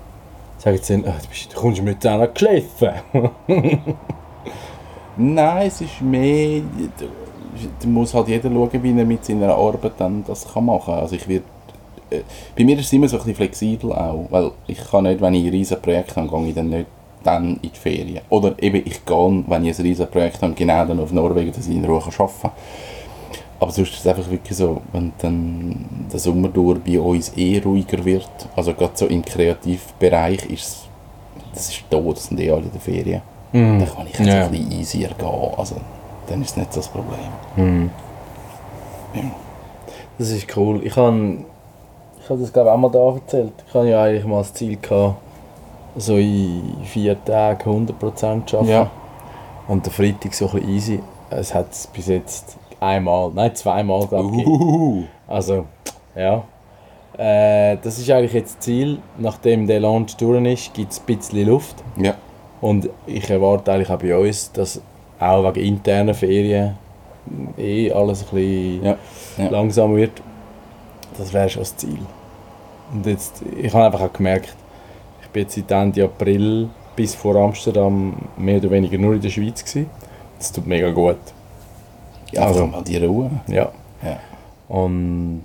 sag 0.59 0.75
jetzt, 0.75 0.89
dann, 0.89 1.05
«Ah, 1.07 1.17
du, 1.21 1.29
bist, 1.29 1.53
du 1.53 1.57
kommst 1.57 1.83
mit 1.83 2.05
einer 2.07 2.29
Kläffe. 2.29 2.95
Nein, 5.17 5.67
es 5.67 5.81
ist 5.81 6.01
mehr, 6.01 6.63
da 7.81 7.89
muss 7.89 8.15
halt 8.15 8.29
jeder 8.29 8.51
schauen, 8.51 8.83
wie 8.83 8.99
er 8.99 9.05
mit 9.05 9.25
seiner 9.25 9.55
Arbeit 9.55 9.93
dann 9.99 10.25
das 10.27 10.51
kann 10.51 10.65
machen 10.67 10.95
kann. 10.95 11.01
Also 11.01 11.17
ich 11.17 11.27
wird, 11.29 11.43
äh, 12.11 12.21
bei 12.57 12.65
mir 12.65 12.79
ist 12.79 12.87
es 12.87 12.93
immer 12.93 13.09
so 13.09 13.17
ein 13.17 13.21
bisschen 13.21 13.35
flexibel 13.35 13.93
auch, 13.93 14.27
weil 14.31 14.53
ich 14.67 14.79
kann 14.91 15.05
nicht, 15.05 15.21
wenn 15.21 15.35
ich 15.35 15.45
ein 15.45 15.51
riesen 15.51 15.81
Projekt 15.83 16.17
habe, 16.17 16.29
gehe 16.29 16.49
ich 16.49 16.55
dann 16.55 16.71
nicht 16.71 16.87
dann 17.29 17.59
in 17.63 17.71
die 17.73 17.79
Ferien. 17.79 18.21
Oder 18.31 18.55
eben 18.63 18.83
ich 18.85 19.05
gehe, 19.05 19.45
wenn 19.47 19.65
ich 19.65 19.79
ein 19.79 19.83
riesen 19.83 20.07
Projekt 20.09 20.41
habe, 20.43 20.55
genau 20.55 20.85
dann 20.87 21.01
auf 21.01 21.13
Norwegen, 21.13 21.53
dass 21.53 21.67
ich 21.69 21.77
in 21.77 21.85
Ruhe 21.85 22.03
arbeiten 22.03 22.33
kann. 22.43 22.51
Aber 23.61 23.73
sonst 23.73 23.91
ist 23.93 24.01
es 24.01 24.07
einfach 24.07 24.31
wirklich 24.31 24.57
so, 24.57 24.81
wenn 24.93 25.13
dann 25.19 25.85
der 26.13 26.21
Sommer 26.21 26.49
durch 26.49 26.79
bei 26.81 27.01
uns 27.01 27.37
eh 27.37 27.61
ruhiger 27.65 28.05
wird, 28.05 28.31
also 28.55 28.73
gerade 28.73 28.93
so 28.95 29.07
im 29.07 29.25
Kreativbereich 29.25 30.45
ist 30.51 30.63
es, 30.67 30.89
das 31.55 31.69
ist 31.71 31.83
da, 31.91 31.99
das 31.99 32.27
sind 32.27 32.39
eh 32.41 32.51
alle 32.53 32.63
in 32.63 32.71
der 32.73 32.81
Ferien. 32.81 33.23
Dann 33.53 33.79
kann 33.87 34.07
ich 34.07 34.19
jetzt 34.19 34.29
Ja. 34.29 34.45
ein 34.45 34.51
bisschen 34.51 34.73
easier 34.73 35.11
gehen, 35.19 35.29
also 35.57 35.77
dann 36.29 36.43
ist 36.43 36.51
es 36.51 36.57
nicht 36.57 36.73
so 36.73 36.81
das 36.81 36.89
Problem. 36.89 37.19
Hm. 37.57 37.91
Ja. 39.15 39.23
Das 40.19 40.31
ist 40.31 40.57
cool. 40.57 40.81
Ich 40.85 40.95
habe 40.97 41.39
ich 42.23 42.31
hab 42.31 42.39
das 42.39 42.53
glaube 42.53 42.69
ich 42.69 42.75
auch 42.75 42.79
mal 42.79 42.91
da 42.91 43.15
erzählt. 43.15 43.53
Ich 43.67 43.75
hatte 43.75 43.89
ja 43.89 44.03
eigentlich 44.03 44.25
mal 44.27 44.39
das 44.39 44.53
Ziel 44.55 44.77
gehabt, 44.77 45.17
so 45.99 46.17
in 46.17 46.75
vier 46.85 47.23
Tagen 47.25 47.87
100% 47.89 48.25
arbeiten. 48.55 48.69
Ja. 48.69 48.91
Und 49.67 49.85
der 49.85 49.93
Freitag 49.93 50.33
so 50.35 50.47
ein 50.47 50.53
bisschen 50.53 50.71
easy. 50.71 51.01
Es 51.31 51.55
hat 51.55 51.73
es 51.73 51.87
bis 51.89 52.07
jetzt 52.07 52.57
einmal, 52.81 53.31
nein 53.35 53.55
zweimal 53.55 54.07
glaube 54.07 54.37
ich. 54.41 54.47
Uhuhu. 54.47 55.05
Also, 55.27 55.67
ja. 56.17 56.43
Äh, 57.19 57.77
das 57.83 57.99
ist 57.99 58.09
eigentlich 58.11 58.33
jetzt 58.33 58.57
das 58.57 58.65
Ziel. 58.65 58.99
Nachdem 59.19 59.67
der 59.67 59.81
Launch 59.81 60.17
durch 60.17 60.43
ist, 60.47 60.73
gibt 60.73 60.93
es 60.93 61.01
ein 61.01 61.07
bisschen 61.07 61.47
Luft. 61.47 61.77
Ja. 61.97 62.15
Und 62.61 62.89
ich 63.07 63.29
erwarte 63.29 63.73
eigentlich 63.73 63.91
auch 63.91 63.99
bei 63.99 64.17
uns, 64.17 64.51
dass 64.53 64.81
auch 65.21 65.53
wegen 65.53 65.67
internen 65.67 66.15
Ferien 66.15 66.79
eh 67.59 67.93
alles 67.93 68.23
ein 68.23 68.29
bisschen 68.35 68.85
Ja. 68.85 68.97
Ja. 69.37 69.51
langsam 69.51 69.97
wird. 69.97 70.23
Das 71.19 71.33
wäre 71.33 71.49
schon 71.49 71.63
das 71.63 71.77
Ziel. 71.77 71.99
Und 72.93 73.05
jetzt, 73.07 73.43
ich 73.61 73.73
habe 73.75 73.85
einfach 73.87 74.01
auch 74.01 74.13
gemerkt, 74.13 74.55
ich 75.29 75.33
bin 75.33 75.43
jetzt 75.43 75.55
seit 75.55 75.71
Ende 75.71 76.05
April 76.05 76.69
bis 76.97 77.15
vor 77.15 77.37
Amsterdam 77.37 78.15
mehr 78.39 78.57
oder 78.57 78.71
weniger 78.71 78.97
nur 78.99 79.15
in 79.15 79.21
der 79.21 79.29
Schweiz 79.29 79.63
gewesen. 79.65 79.91
Das 80.39 80.51
tut 80.51 80.67
mega 80.67 80.91
gut. 80.91 81.19
Ja, 82.33 82.43
Also- 82.47 82.67
mal 82.67 82.83
die 82.83 82.97
Ruhe. 82.97 83.31
Ja. 83.47 83.71
Ja. 84.03 84.19
Und 84.69 85.45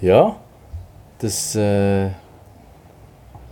ja, 0.00 0.36
das 1.18 1.54
äh, 1.54 2.06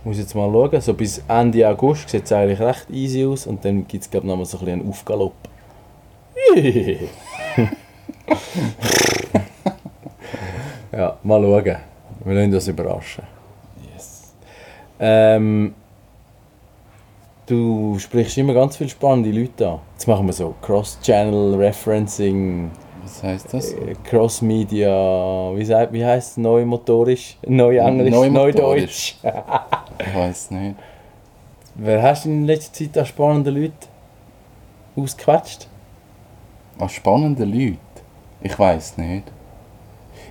muss 0.03 0.17
ich 0.17 0.23
jetzt 0.23 0.35
mal 0.35 0.51
schauen. 0.51 0.81
So 0.81 0.93
bis 0.93 1.21
Ende 1.27 1.67
August 1.67 2.09
sieht 2.09 2.25
es 2.25 2.31
eigentlich 2.31 2.59
recht 2.59 2.87
easy 2.91 3.25
aus 3.25 3.47
und 3.47 3.65
dann 3.65 3.87
gibt 3.87 4.03
es 4.03 4.09
glaube 4.09 4.27
ich 4.27 4.31
noch 4.31 4.37
mal 4.37 4.45
so 4.45 4.57
ein 4.59 4.65
bisschen 4.65 4.81
einen 4.81 4.89
Aufgalopp. 4.89 5.33
ja, 10.91 11.17
mal 11.23 11.41
schauen. 11.41 11.75
Wir 12.25 12.33
lassen 12.33 12.53
uns 12.53 12.67
überraschen. 12.67 13.23
Ähm, 14.99 15.73
du 17.45 17.97
sprichst 17.99 18.37
immer 18.37 18.53
ganz 18.53 18.77
viele 18.77 18.89
spannende 18.89 19.31
Leute 19.31 19.67
an. 19.69 19.79
Jetzt 19.93 20.07
machen 20.07 20.25
wir 20.25 20.33
so 20.33 20.55
Cross-Channel 20.61 21.55
Referencing, 21.55 22.71
Was 23.03 23.23
heisst 23.23 23.53
das? 23.53 23.73
äh, 23.73 23.95
Cross-Media, 24.03 24.89
wie, 25.55 25.65
sagt- 25.65 25.93
wie 25.93 26.05
heisst 26.05 26.31
es 26.31 26.37
neumotorisch? 26.37 27.37
Neuenglisch? 27.47 28.11
Neumotorisch. 28.13 29.15
Neudeutsch? 29.23 30.05
Ich 30.07 30.15
weiß 30.15 30.51
nicht. 30.51 30.75
Wer 31.75 32.01
hast 32.01 32.25
du 32.25 32.29
in 32.29 32.45
letzter 32.45 32.73
Zeit 32.85 32.97
an 32.97 33.05
spannenden 33.05 33.53
Leuten 33.55 33.75
ausgequetscht? 34.95 35.67
Was 36.77 36.93
spannende 36.93 37.43
Leute? 37.45 37.77
Ich 38.41 38.57
weiß 38.57 38.97
nicht. 38.97 39.23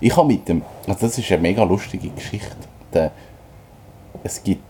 Ich 0.01 0.17
habe 0.17 0.29
mit 0.29 0.49
dem. 0.49 0.63
Also 0.87 1.01
das 1.07 1.19
ist 1.19 1.31
eine 1.33 1.43
mega 1.43 1.63
lustige 1.65 2.09
Geschichte. 2.11 2.57
Der, 2.93 3.11
es 4.25 4.43
gibt 4.43 4.65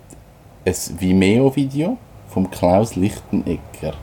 ein 0.66 0.75
Vimeo-Video 0.99 1.96
vom 2.28 2.50
Klaus 2.50 2.96
Lichtenegger. 2.96 3.94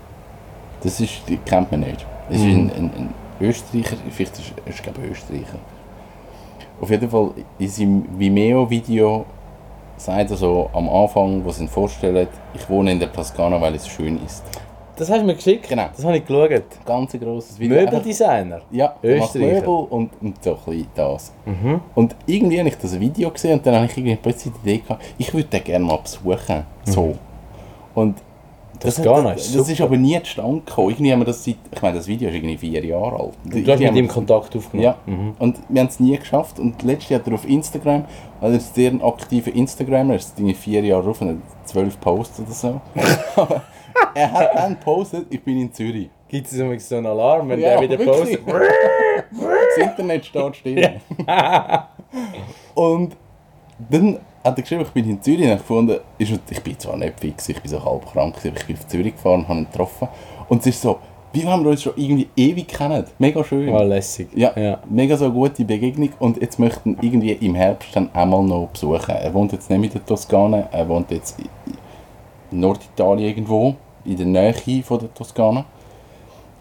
Das 0.82 1.00
ist, 1.00 1.22
kennt 1.46 1.70
man 1.72 1.82
nicht. 1.82 2.06
Das 2.30 2.38
ist 2.38 2.46
ein, 2.46 2.72
ein, 2.72 2.92
ein 2.96 3.14
Österreicher, 3.42 3.98
vielleicht 4.10 4.40
ist 4.40 4.54
er 4.66 4.74
glaube 4.84 5.02
ich 5.04 5.12
Österreicher. 5.12 5.60
Auf 6.80 6.90
jeden 6.90 7.10
Fall 7.10 7.32
in 7.60 7.68
seinem 7.68 8.06
Vimeo-Video 8.18 9.26
sagt 9.98 10.32
er 10.32 10.38
so 10.38 10.70
am 10.74 10.90
Anfang, 10.90 11.44
wo 11.44 11.52
sie 11.52 11.66
ihn 11.66 11.70
vorstellen, 11.70 12.28
ich 12.54 12.68
wohne 12.70 12.94
in 12.94 13.00
der 13.00 13.12
Toskana, 13.12 13.60
weil 13.60 13.76
es 13.76 13.88
schön 13.88 14.24
ist. 14.26 14.44
Das 14.96 15.10
hast 15.10 15.22
du 15.22 15.26
mir 15.26 15.36
geschickt? 15.36 15.68
Genau. 15.70 15.88
Das 15.96 16.04
habe 16.06 16.18
ich 16.18 16.26
geschaut. 16.26 16.64
Ganz 16.86 17.12
grosses 17.14 17.58
Video. 17.60 17.78
Möbeldesigner? 17.78 18.62
Ja, 18.72 18.96
der 19.02 19.18
macht 19.20 19.36
Österreicher. 19.36 19.56
Möbel 19.62 19.88
und, 19.90 20.10
und 20.22 20.44
so 20.44 20.58
ein 20.68 20.88
das. 20.96 21.32
Mhm. 21.46 21.80
Und 21.96 22.16
irgendwie 22.26 22.60
habe 22.60 22.70
ich 22.70 22.78
das 22.78 23.00
Video 23.00 23.30
gesehen 23.32 23.54
und 23.54 23.66
dann 23.66 23.76
habe 23.76 23.86
ich 23.86 23.98
irgendwie 23.98 24.16
plötzlich 24.18 24.54
die 24.64 24.70
Idee 24.70 24.84
gehabt, 24.84 25.04
ich 25.18 25.34
würde 25.34 25.48
den 25.48 25.64
gerne 25.64 25.86
mal 25.86 25.98
besuchen. 25.98 26.64
So. 26.86 27.16
Und 27.96 28.18
das, 28.80 28.96
das, 28.96 29.06
ist 29.46 29.56
das 29.56 29.70
ist 29.70 29.78
super. 29.78 29.84
aber 29.90 29.98
nie 29.98 30.20
zustande 30.24 30.62
gekommen. 30.62 30.90
Irgendwie 30.90 31.12
haben 31.14 31.20
wir 31.20 31.26
das 31.26 31.44
seit, 31.44 31.56
ich 31.72 31.82
meine, 31.84 31.98
das 31.98 32.08
Video 32.08 32.30
ist 32.30 32.36
irgendwie 32.36 32.58
vier 32.58 32.84
Jahre 32.84 33.16
alt. 33.20 33.34
Du 33.46 33.72
hast 33.72 33.80
mit 33.80 33.96
ihm 33.96 34.08
Kontakt 34.08 34.56
aufgenommen? 34.56 34.84
Ja, 34.84 34.96
Mhm. 35.06 35.36
und 35.38 35.58
wir 35.70 35.82
haben 35.82 35.88
es 35.88 36.00
nie 36.00 36.18
geschafft. 36.18 36.60
Und 36.60 36.82
letztes 36.82 37.10
Jahr 37.12 37.20
hat 37.20 37.28
er 37.28 37.34
auf 37.36 37.48
Instagram, 37.48 38.06
weil 38.40 38.52
er 38.52 38.58
ist 38.58 38.74
sehr 38.74 38.90
ein 38.90 39.04
aktiver 39.04 39.54
Instagrammer, 39.54 40.14
er 40.14 40.20
ist 40.20 40.34
irgendwie 40.38 40.56
vier 40.56 40.84
Jahre 40.84 41.04
drauf 41.04 41.22
und 41.22 41.30
hat 41.30 41.36
zwölf 41.66 42.00
Posts 42.02 42.40
oder 42.40 42.52
so. 42.52 42.82
Aber 43.36 43.62
er 44.16 44.32
hat 44.32 44.56
dann 44.56 44.78
gepostet, 44.78 45.28
ich 45.30 45.42
bin 45.44 45.60
in 45.60 45.72
Zürich. 45.72 46.10
Gibt 46.28 46.48
es 46.48 46.54
übrigens 46.54 46.88
so 46.88 46.96
einen 46.96 47.08
Alarm, 47.08 47.50
wenn 47.50 47.60
Ja, 47.60 47.80
der 47.80 47.82
wieder 47.82 48.00
wirklich. 48.00 48.44
postet? 48.46 48.64
Das 49.32 49.88
Internet 49.88 50.26
steht 50.26 50.56
still. 50.58 51.00
und 52.76 53.16
dann 53.90 54.20
hat 54.44 54.58
er 54.58 54.62
geschrieben, 54.62 54.82
ich 54.82 54.90
bin 54.90 55.10
in 55.10 55.22
Zürich 55.22 55.44
und 55.44 55.52
ich 55.52 55.58
gefunden, 55.58 55.98
ich 56.18 56.62
bin 56.64 56.80
zwar 56.80 56.98
nicht 56.98 57.20
fix, 57.20 57.48
ich 57.50 57.62
bin 57.62 57.72
so 57.72 57.84
halb 57.84 58.06
krank, 58.12 58.36
aber 58.44 58.58
ich 58.58 58.66
bin 58.66 58.76
auf 58.76 58.88
Zürich 58.88 59.14
gefahren 59.16 59.42
und 59.42 59.48
habe 59.48 59.60
ihn 59.60 59.66
getroffen. 59.72 60.08
Und 60.50 60.60
es 60.62 60.68
ist 60.68 60.82
so, 60.82 61.00
wie 61.34 61.46
wenn 61.46 61.64
wir 61.64 61.70
uns 61.70 61.82
schon 61.82 61.94
irgendwie 61.96 62.28
ewig 62.36 62.68
kennen. 62.68 63.06
Mega 63.18 63.44
schön. 63.44 63.74
Ah, 63.74 63.84
lässig. 63.84 64.28
Ja, 64.36 64.52
ja. 64.60 64.80
mega 64.90 65.16
so 65.16 65.26
eine 65.26 65.34
gute 65.34 65.64
Begegnung 65.64 66.10
und 66.20 66.42
jetzt 66.42 66.60
möchten 66.60 66.98
wir 66.98 67.04
irgendwie 67.04 67.32
im 67.32 67.56
Herbst 67.56 67.96
dann 67.96 68.10
einmal 68.14 68.44
noch 68.44 68.68
besuchen. 68.74 69.16
Er 69.16 69.34
wohnt 69.34 69.54
jetzt 69.54 69.70
nicht 69.70 69.82
in 69.84 69.92
der 69.92 70.06
Toskana, 70.06 70.68
er 70.72 70.90
wohnt 70.90 71.10
jetzt 71.12 71.40
in 71.40 71.48
Norditalien 72.52 73.30
irgendwo, 73.30 73.76
in 74.06 74.18
der 74.18 74.26
Nähe 74.26 74.84
von 74.84 75.00
der 75.00 75.14
Toskana. 75.14 75.66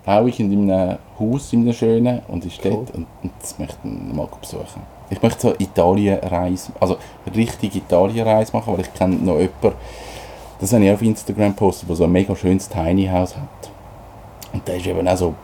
Auch 0.06 0.26
ich 0.26 0.40
in 0.40 0.50
einem 0.70 0.99
Haus, 1.18 1.52
in 1.52 1.61
einem 1.62 1.73
schönen, 1.73 2.20
und 2.28 2.44
ist 2.44 2.59
Cool. 2.64 2.70
dort 2.73 2.90
und, 2.94 3.06
und 3.23 3.32
das 3.40 3.59
möchten 3.59 4.09
wir 4.09 4.14
mal 4.14 4.28
besuchen. 4.40 4.82
Ich 5.11 5.23
möchte 5.23 5.40
so 5.40 5.54
Italien-Reise, 5.59 6.73
also 6.80 6.97
richtig 7.35 7.76
Italien-Reise 7.76 8.52
machen, 8.56 8.73
weil 8.73 8.80
ich 8.80 8.94
kenne 8.94 9.16
noch 9.16 9.38
jemanden, 9.38 9.73
das 10.61 10.73
habe 10.73 10.85
ich 10.85 10.92
auf 10.92 11.02
Instagram 11.02 11.50
gepostet, 11.50 11.88
der 11.88 11.97
so 11.97 12.04
ein 12.04 12.12
mega 12.12 12.35
schönes 12.35 12.68
Tiny 12.68 13.06
House 13.06 13.37
hat. 13.37 13.70
Und 14.52 14.66
der 14.66 14.76
ist 14.76 14.87
eben 14.87 15.06
auch 15.06 15.16
so 15.16 15.35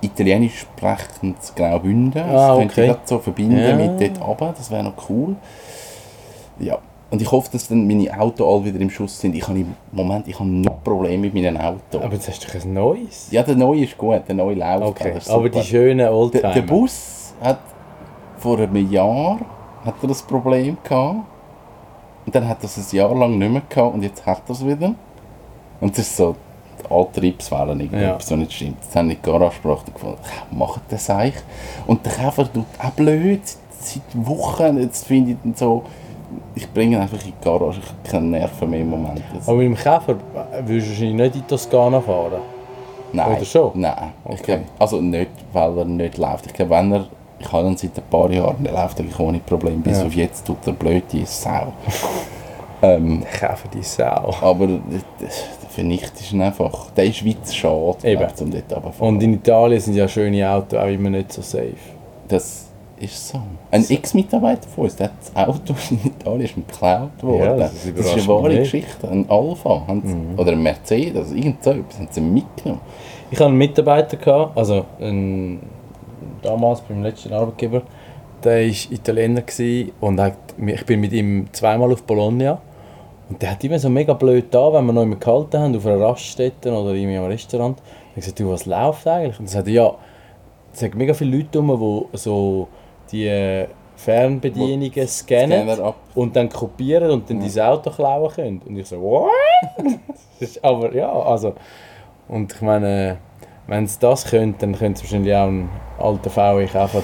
italienisch 0.00 0.60
sprechendes 0.60 1.54
Graubünden. 1.54 2.22
Ah, 2.22 2.48
das 2.48 2.58
könnte 2.58 2.82
okay. 2.82 2.90
ich 3.02 3.08
so 3.08 3.18
verbinden 3.18 3.58
Ja. 3.58 3.76
mit 3.76 4.00
dort 4.00 4.26
runter, 4.26 4.54
das 4.56 4.70
wäre 4.70 4.84
noch 4.84 5.08
cool. 5.08 5.36
Ja, 6.58 6.78
und 7.14 7.22
ich 7.22 7.30
hoffe, 7.30 7.48
dass 7.52 7.68
dann 7.68 7.86
meine 7.86 8.20
Autos 8.20 8.44
alle 8.44 8.64
wieder 8.64 8.80
im 8.80 8.90
Schuss 8.90 9.20
sind. 9.20 9.36
Ich 9.36 9.46
habe 9.46 9.60
im 9.60 9.76
Moment 9.92 10.26
ich 10.26 10.36
habe 10.36 10.48
noch 10.48 10.82
Probleme 10.82 11.18
mit 11.18 11.34
meinen 11.34 11.56
Autos. 11.56 12.02
Aber 12.02 12.12
jetzt 12.12 12.28
hast 12.28 12.52
du 12.52 12.58
ein 12.58 12.74
neues. 12.74 13.28
ja, 13.30 13.44
der 13.44 13.54
neue 13.54 13.84
ist 13.84 13.96
gut, 13.96 14.22
der 14.26 14.34
neue 14.34 14.56
läuft. 14.56 14.82
Okay, 14.82 15.14
aber 15.28 15.48
die 15.48 15.62
schönen 15.62 15.98
Der, 15.98 16.12
Oldtimer. 16.12 16.52
der 16.52 16.62
Bus 16.62 17.32
hat 17.40 17.60
vor 18.38 18.58
einem 18.58 18.90
Jahr 18.90 19.38
hat 19.84 19.94
er 20.02 20.08
das 20.08 20.22
Problem 20.22 20.76
gehabt. 20.82 21.20
Und 22.26 22.34
dann 22.34 22.48
hat 22.48 22.58
er 22.62 22.64
es 22.64 22.78
ein 22.92 22.96
Jahr 22.96 23.14
lang 23.14 23.38
nicht 23.38 23.52
mehr 23.52 23.62
gehabt 23.68 23.94
und 23.94 24.02
jetzt 24.02 24.26
hat 24.26 24.42
er 24.48 24.50
es 24.50 24.66
wieder. 24.66 24.92
Und 25.80 25.96
das 25.96 26.08
ist 26.08 26.16
so 26.16 26.34
die 26.82 26.92
Antriebswellen, 26.92 27.78
irgendetwas, 27.78 28.28
was 28.28 28.38
nicht 28.38 28.52
stimmt. 28.54 28.78
Jetzt 28.82 28.96
haben 28.96 29.08
die 29.08 29.22
Garage 29.22 29.60
gebracht 29.62 29.86
und 29.86 29.94
gefunden, 29.94 30.18
macht 30.50 30.80
das 30.88 31.08
eigentlich? 31.10 31.44
Und 31.86 32.04
der 32.04 32.12
Käfer 32.12 32.52
tut 32.52 32.64
auch 32.76 32.90
blöd, 32.90 33.40
seit 33.78 34.02
Wochen. 34.14 34.80
Jetzt 34.80 35.06
finde 35.06 35.30
ich 35.30 35.36
dann 35.44 35.54
so, 35.54 35.84
ich 36.54 36.70
bringe 36.72 36.96
ihn 36.96 37.02
einfach 37.02 37.18
in 37.24 37.32
die 37.32 37.44
Garage, 37.44 37.80
ich 37.80 37.88
habe 37.88 37.98
keine 38.10 38.26
Nerven 38.26 38.70
mehr 38.70 38.80
im 38.80 38.90
Moment. 38.90 39.22
Jetzt. 39.34 39.48
Aber 39.48 39.58
mit 39.58 39.66
dem 39.68 39.74
Käfer 39.76 40.16
würdest 40.64 40.86
du 40.86 40.90
wahrscheinlich 40.90 41.14
nicht 41.14 41.34
in 41.36 41.40
die 41.42 41.46
Toskana 41.46 42.00
fahren. 42.00 42.40
Nein. 43.12 43.36
Oder 43.36 43.44
schon? 43.44 43.70
Nein. 43.74 44.12
Okay. 44.24 44.42
glaub, 44.44 44.60
also 44.78 45.00
nicht, 45.00 45.30
weil 45.52 45.78
er 45.78 45.84
nicht 45.84 46.18
läuft. 46.18 46.46
Ich 46.46 46.52
glaube, 46.52 46.70
wenn 46.72 46.92
er, 46.92 47.04
ich 47.38 47.52
habe 47.52 47.68
ihn 47.68 47.76
seit 47.76 47.96
ein 47.96 48.02
paar 48.10 48.30
Jahren, 48.30 48.62
der 48.64 48.72
läuft 48.72 48.98
eigentlich 48.98 49.18
ohne 49.20 49.38
Problem. 49.38 49.82
Bis 49.82 49.98
Ja. 50.00 50.06
auf 50.06 50.14
jetzt 50.14 50.46
tut 50.46 50.66
er 50.66 50.72
blöd, 50.72 51.04
die 51.12 51.24
Sau. 51.24 51.72
ähm, 52.82 53.20
Der 53.22 53.30
Käfer, 53.50 53.68
die 53.72 53.82
Sau. 53.82 54.34
aber 54.40 54.68
vernichtet 55.70 56.32
ihn 56.32 56.42
einfach. 56.42 56.90
Der 56.96 57.04
ist 57.04 57.24
weit 57.24 57.52
schade, 57.54 57.98
Eben. 58.02 58.20
glaub, 58.20 58.40
um 58.40 58.50
dort 58.50 58.72
runterzufahren. 58.72 59.14
Und 59.14 59.22
in 59.22 59.34
Italien 59.34 59.80
sind 59.80 59.94
ja 59.94 60.08
schöne 60.08 60.48
Autos 60.50 60.78
auch 60.78 60.86
immer 60.88 61.10
nicht 61.10 61.32
so 61.32 61.42
safe. 61.42 61.74
Das 62.28 62.66
ist 62.98 63.28
so. 63.28 63.40
Ein 63.70 63.88
Ex-Mitarbeiter 63.88 64.68
von 64.68 64.84
uns, 64.84 64.96
der 64.96 65.08
hat 65.08 65.14
das 65.20 65.36
Auto 65.36 65.74
in 65.90 66.00
Italien 66.04 66.40
ist 66.42 66.54
geklaut 66.54 67.22
worden. 67.22 67.40
Ja, 67.40 67.56
das, 67.56 67.72
das 67.96 68.06
ist 68.06 68.12
eine 68.12 68.28
wahre. 68.28 68.56
Geschichte. 68.56 69.08
Ein 69.08 69.28
Alpha 69.28 69.86
haben 69.86 70.02
sie, 70.04 70.40
oder 70.40 70.52
ein 70.52 70.62
Mercedes, 70.62 71.32
irgend 71.32 71.62
so 71.62 71.70
etwas 71.70 71.98
haben 71.98 72.08
sie 72.10 72.20
mitgenommen. 72.20 72.80
Ich 73.30 73.38
hatte 73.38 73.48
einen 73.48 73.58
Mitarbeiter, 73.58 74.16
gehabt, 74.16 74.56
also 74.56 74.84
einen, 75.00 75.60
damals 76.42 76.80
beim 76.82 77.02
letzten 77.02 77.32
Arbeitgeber, 77.32 77.82
der 78.42 78.66
war 78.66 78.92
Italiener 78.92 79.42
und 80.00 80.20
hat, 80.20 80.36
ich 80.64 80.86
bin 80.86 81.00
mit 81.00 81.12
ihm 81.12 81.46
zweimal 81.52 81.92
auf 81.92 82.02
Bologna 82.02 82.60
und 83.30 83.40
der 83.40 83.52
hat 83.52 83.64
immer 83.64 83.78
so 83.78 83.88
mega 83.88 84.12
blöd 84.12 84.46
da, 84.50 84.72
wenn 84.72 84.84
wir 84.86 84.92
noch 84.92 85.02
immer 85.02 85.16
gehalten 85.16 85.58
haben, 85.58 85.76
auf 85.76 85.86
einer 85.86 86.00
Raststätte 86.00 86.72
oder 86.72 86.92
irgendwie 86.94 87.16
am 87.16 87.24
Restaurant. 87.24 87.78
Dann 87.78 87.86
habe 88.10 88.20
gesagt, 88.20 88.38
du, 88.38 88.50
was 88.50 88.66
läuft 88.66 89.06
eigentlich? 89.06 89.38
Und 89.38 89.46
er 89.46 89.50
sagte, 89.50 89.70
ja, 89.70 89.94
es 90.72 90.80
sind 90.80 90.94
mega 90.94 91.14
viele 91.14 91.38
Leute 91.38 91.58
rum, 91.58 92.06
die 92.12 92.18
so 92.18 92.68
die 93.12 93.66
Fernbedienungen 93.96 95.08
scannen 95.08 95.68
und 96.14 96.36
dann 96.36 96.48
kopieren 96.48 97.10
und 97.10 97.30
dann 97.30 97.40
dein 97.40 97.60
Auto 97.66 97.90
klauen 97.90 98.30
können. 98.32 98.62
Und 98.66 98.76
ich 98.76 98.88
so, 98.88 99.00
what? 99.00 99.30
Aber 100.62 100.94
ja, 100.94 101.10
also. 101.12 101.54
Und 102.28 102.52
ich 102.52 102.60
meine, 102.60 103.18
wenn 103.66 103.86
sie 103.86 103.98
das 104.00 104.24
können, 104.24 104.54
dann 104.58 104.74
können 104.74 104.94
sie 104.94 105.04
wahrscheinlich 105.04 105.34
auch 105.34 105.46
einen 105.46 105.68
alten 105.98 106.30
VW 106.30 106.62
einfach 106.64 107.02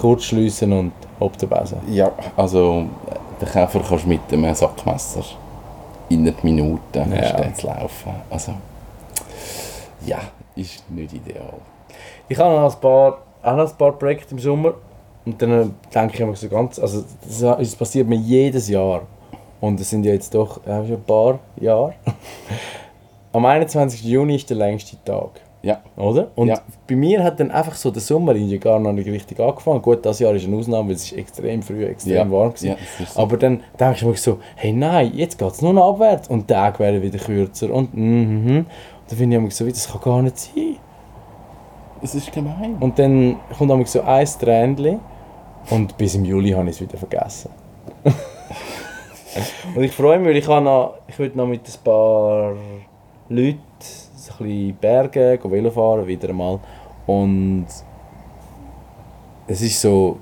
kurz 0.00 0.24
schliessen 0.24 0.72
und 0.72 0.92
ob 1.20 1.36
der 1.38 1.46
Besen. 1.48 1.78
Ja, 1.92 2.10
also 2.36 2.86
äh, 3.10 3.40
den 3.40 3.48
Käfer 3.48 3.80
kannst 3.86 4.04
du 4.04 4.08
mit 4.08 4.20
einem 4.32 4.54
Sackmesser 4.54 5.22
in 6.08 6.26
einer 6.26 6.36
Minute 6.42 6.80
Ja. 6.94 7.52
zu 7.54 7.66
laufen. 7.66 8.12
Also, 8.30 8.52
ja, 10.06 10.18
ist 10.56 10.88
nicht 10.90 11.12
ideal. 11.12 11.54
Ich 12.28 12.38
habe 12.38 12.54
noch 12.54 12.72
ein 12.74 12.80
paar, 12.80 13.18
auch 13.42 13.56
noch 13.56 13.70
ein 13.70 13.76
paar 13.76 13.92
Projekte 13.92 14.32
im 14.32 14.38
Sommer 14.38 14.74
und 15.28 15.42
dann 15.42 15.50
äh, 15.52 15.66
denke 15.94 16.14
ich 16.14 16.26
mir 16.26 16.34
so 16.36 16.48
ganz, 16.48 16.78
also 16.78 17.04
das, 17.26 17.40
das 17.40 17.76
passiert 17.76 18.08
mir 18.08 18.16
jedes 18.16 18.68
Jahr 18.68 19.02
und 19.60 19.78
es 19.80 19.90
sind 19.90 20.04
ja 20.04 20.12
jetzt 20.12 20.34
doch 20.34 20.58
äh, 20.66 20.86
schon 20.86 20.96
ein 20.96 21.04
paar 21.04 21.38
Jahre. 21.60 21.94
Am 23.32 23.44
21. 23.44 24.02
Juni 24.04 24.36
ist 24.36 24.48
der 24.48 24.56
längste 24.56 24.96
Tag. 25.04 25.40
Ja, 25.60 25.80
Oder? 25.96 26.28
Und 26.36 26.48
Ja. 26.48 26.60
bei 26.88 26.94
mir 26.94 27.22
hat 27.22 27.40
dann 27.40 27.50
einfach 27.50 27.74
so 27.74 27.90
der 27.90 28.00
Sommer 28.00 28.34
irgendwie 28.34 28.58
gar 28.58 28.78
noch 28.78 28.92
nicht 28.92 29.08
richtig 29.08 29.40
angefangen. 29.40 29.82
Gut, 29.82 30.06
das 30.06 30.20
Jahr 30.20 30.32
ist 30.34 30.46
eine 30.46 30.56
Ausnahme, 30.56 30.88
weil 30.88 30.94
es 30.94 31.04
ist 31.04 31.18
extrem 31.18 31.62
früh, 31.62 31.84
extrem 31.84 32.14
Ja. 32.14 32.30
warm 32.30 32.52
war. 32.52 32.54
Ja, 32.62 32.76
so. 33.12 33.20
Aber 33.20 33.36
dann 33.36 33.60
denke 33.78 33.96
ich 33.96 34.04
mir 34.04 34.14
so, 34.16 34.38
hey 34.54 34.72
nein, 34.72 35.10
jetzt 35.14 35.36
geht 35.36 35.50
es 35.50 35.60
nur 35.60 35.72
noch 35.72 35.94
abwärts 35.94 36.28
und 36.28 36.48
die 36.48 36.54
Tage 36.54 36.78
werden 36.78 37.02
wieder 37.02 37.18
kürzer 37.18 37.70
und 37.72 37.92
mhm. 37.94 38.44
mhm. 38.44 38.56
Und 38.58 38.66
dann 39.10 39.18
finde 39.18 39.36
ich 39.36 39.42
immer 39.42 39.50
so, 39.50 39.66
wie, 39.66 39.72
das 39.72 39.90
kann 39.90 40.00
gar 40.00 40.22
nicht 40.22 40.38
sein. 40.38 40.76
es 42.02 42.14
ist 42.14 42.30
gemein. 42.32 42.76
Und 42.78 42.96
dann 42.98 43.36
kommt 43.58 43.70
immer 43.70 43.84
so 43.86 44.00
ein 44.02 44.26
Tränchen 44.40 45.00
und 45.70 45.96
bis 45.96 46.14
im 46.14 46.24
Juli 46.24 46.50
habe 46.50 46.68
ich 46.68 46.76
es 46.76 46.80
wieder 46.80 46.98
vergessen. 46.98 47.50
und 49.74 49.82
ich 49.82 49.92
freue 49.92 50.18
mich, 50.18 50.28
weil 50.28 50.36
ich, 50.36 50.46
noch, 50.46 50.94
ich 51.08 51.18
will 51.18 51.32
noch 51.34 51.46
mit 51.46 51.62
ein 51.66 51.84
paar 51.84 52.54
Leuten 53.28 53.60
ein 54.40 54.46
bisschen 54.46 54.76
Berge, 54.76 55.38
Velo 55.42 55.70
fahren, 55.70 56.06
wieder 56.06 56.28
einmal. 56.28 56.58
Und 57.06 57.66
es 59.46 59.62
ist 59.62 59.80
so 59.80 60.18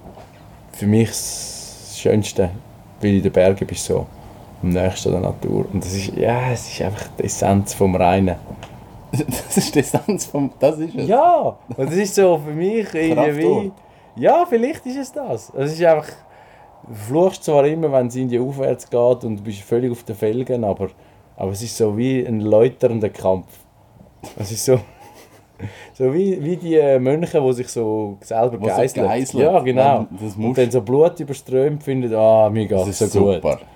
für 0.72 0.86
mich 0.86 1.08
das 1.08 1.96
Schönste, 1.98 2.50
weil 3.00 3.16
in 3.16 3.22
den 3.22 3.32
Bergen 3.32 3.66
bist 3.66 3.84
so 3.84 4.06
am 4.62 4.70
nächsten 4.70 5.12
der 5.12 5.20
Natur. 5.20 5.66
Und 5.72 5.84
das 5.84 5.94
ist, 5.94 6.16
ja, 6.16 6.52
es 6.52 6.72
ist 6.72 6.82
einfach 6.82 7.08
die 7.18 7.24
Essenz 7.24 7.74
vom 7.74 7.94
Reinen. 7.94 8.36
Das 9.12 9.56
ist 9.56 9.74
die 9.74 9.78
Essenz 9.78 10.26
vom... 10.26 10.50
Das 10.58 10.78
ist 10.78 10.94
es. 10.94 11.08
Ja, 11.08 11.56
und 11.76 11.88
das 11.88 11.96
ist 11.96 12.14
so 12.14 12.38
für 12.44 12.52
mich 12.52 12.92
irgendwie. 12.92 13.72
Ja, 14.16 14.46
vielleicht 14.48 14.84
ist 14.86 14.96
es 14.96 15.12
das. 15.12 15.52
Es 15.56 15.72
ist 15.72 15.82
einfach. 15.84 16.08
Du 16.88 16.94
fluchst 16.94 17.44
zwar 17.44 17.66
immer, 17.66 17.90
wenn 17.92 18.06
es 18.06 18.16
in 18.16 18.28
die 18.28 18.38
aufwärts 18.38 18.88
geht 18.88 19.24
und 19.24 19.38
du 19.38 19.42
bist 19.42 19.60
völlig 19.62 19.90
auf 19.90 20.04
den 20.04 20.14
Felgen, 20.14 20.62
aber, 20.62 20.88
aber 21.36 21.50
es 21.50 21.62
ist 21.62 21.76
so 21.76 21.96
wie 21.96 22.24
ein 22.24 22.40
läuternder 22.40 23.08
Kampf. 23.08 23.46
Es 24.38 24.50
ist 24.52 24.64
so. 24.64 24.78
So 25.94 26.12
wie, 26.12 26.44
wie 26.44 26.56
die 26.58 26.74
äh, 26.74 26.98
Mönche, 26.98 27.40
die 27.40 27.52
sich 27.54 27.68
so 27.68 28.18
selber 28.20 28.58
geißeln. 28.58 29.06
geißeln. 29.06 29.42
Ja, 29.42 29.58
genau. 29.60 30.06
Und 30.36 30.58
dann 30.58 30.70
so 30.70 30.82
Blut 30.82 31.18
überströmt 31.18 31.82
findet, 31.82 32.12
ah, 32.12 32.50
mir 32.50 32.66
geht 32.66 32.76
Das 32.76 32.88
es 32.88 33.00
ist 33.00 33.12
so 33.14 33.32
super. 33.32 33.56
gut. 33.56 33.66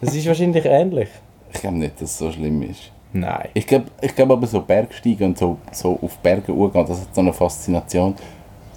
Das 0.00 0.14
ist 0.14 0.24
wahrscheinlich 0.28 0.64
ähnlich. 0.64 1.08
Ich 1.52 1.60
glaube 1.60 1.76
nicht, 1.78 2.00
dass 2.00 2.12
es 2.12 2.18
so 2.18 2.30
schlimm 2.30 2.62
ist. 2.62 2.92
Nein. 3.12 3.48
Ich 3.54 3.66
glaube 3.66 3.86
ich 4.00 4.14
glaub 4.14 4.30
aber 4.30 4.46
so 4.46 4.60
Bergsteigen 4.60 5.30
und 5.30 5.38
so, 5.38 5.56
so 5.72 5.98
auf 6.00 6.16
Berge 6.18 6.54
hochgehen, 6.54 6.86
das 6.86 7.00
hat 7.00 7.12
so 7.12 7.20
eine 7.20 7.32
Faszination, 7.32 8.14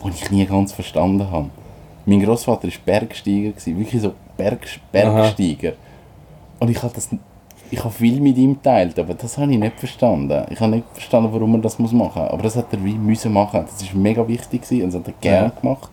die 0.03 0.09
ich 0.09 0.31
nie 0.31 0.45
ganz 0.45 0.71
verstanden 0.73 1.29
habe. 1.31 1.49
Mein 2.05 2.21
Großvater 2.21 2.67
war 2.67 2.73
Bergsteiger, 2.85 3.51
wirklich 3.65 4.01
so 4.01 4.13
Berg, 4.37 4.65
Bergsteiger. 4.91 5.73
Und 6.59 6.69
ich 6.69 6.81
habe 6.81 6.93
das 6.93 7.09
ich 7.69 7.79
habe 7.83 7.93
viel 7.93 8.21
mit 8.21 8.37
ihm 8.37 8.53
geteilt, 8.53 8.97
aber 8.97 9.13
das 9.13 9.37
habe 9.37 9.51
ich 9.51 9.59
nicht 9.59 9.77
verstanden. 9.77 10.45
Ich 10.49 10.59
habe 10.61 10.71
nicht 10.71 10.85
verstanden, 10.93 11.33
warum 11.33 11.55
er 11.55 11.59
das 11.61 11.77
machen 11.79 11.97
muss. 11.97 12.15
Aber 12.15 12.41
das 12.41 12.55
hat 12.55 12.71
er 12.71 12.81
wie 12.83 12.93
müssen 12.93 13.33
machen. 13.33 13.65
Das 13.65 13.93
war 13.93 13.99
mega 14.01 14.25
wichtig 14.25 14.61
gewesen 14.61 14.83
und 14.83 14.93
das 14.93 14.99
hat 15.01 15.07
er 15.07 15.13
gerne 15.19 15.47
Ja. 15.53 15.61
gemacht. 15.61 15.89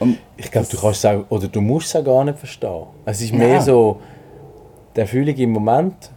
Und 0.00 0.18
Ich 0.36 0.50
glaube, 0.50 0.66
du 0.68 0.76
kannst 0.76 1.04
es 1.04 1.10
auch, 1.10 1.24
oder 1.28 1.46
du 1.46 1.60
musst 1.60 1.88
es 1.88 1.96
auch 1.96 2.04
gar 2.04 2.24
nicht 2.24 2.38
verstehen. 2.40 2.84
Es 3.04 3.20
ist 3.20 3.32
mehr 3.32 3.56
Nein. 3.58 3.62
so 3.62 4.00
der 4.96 5.06
Fühlung 5.06 5.36
im 5.36 5.50
Moment 5.52 6.10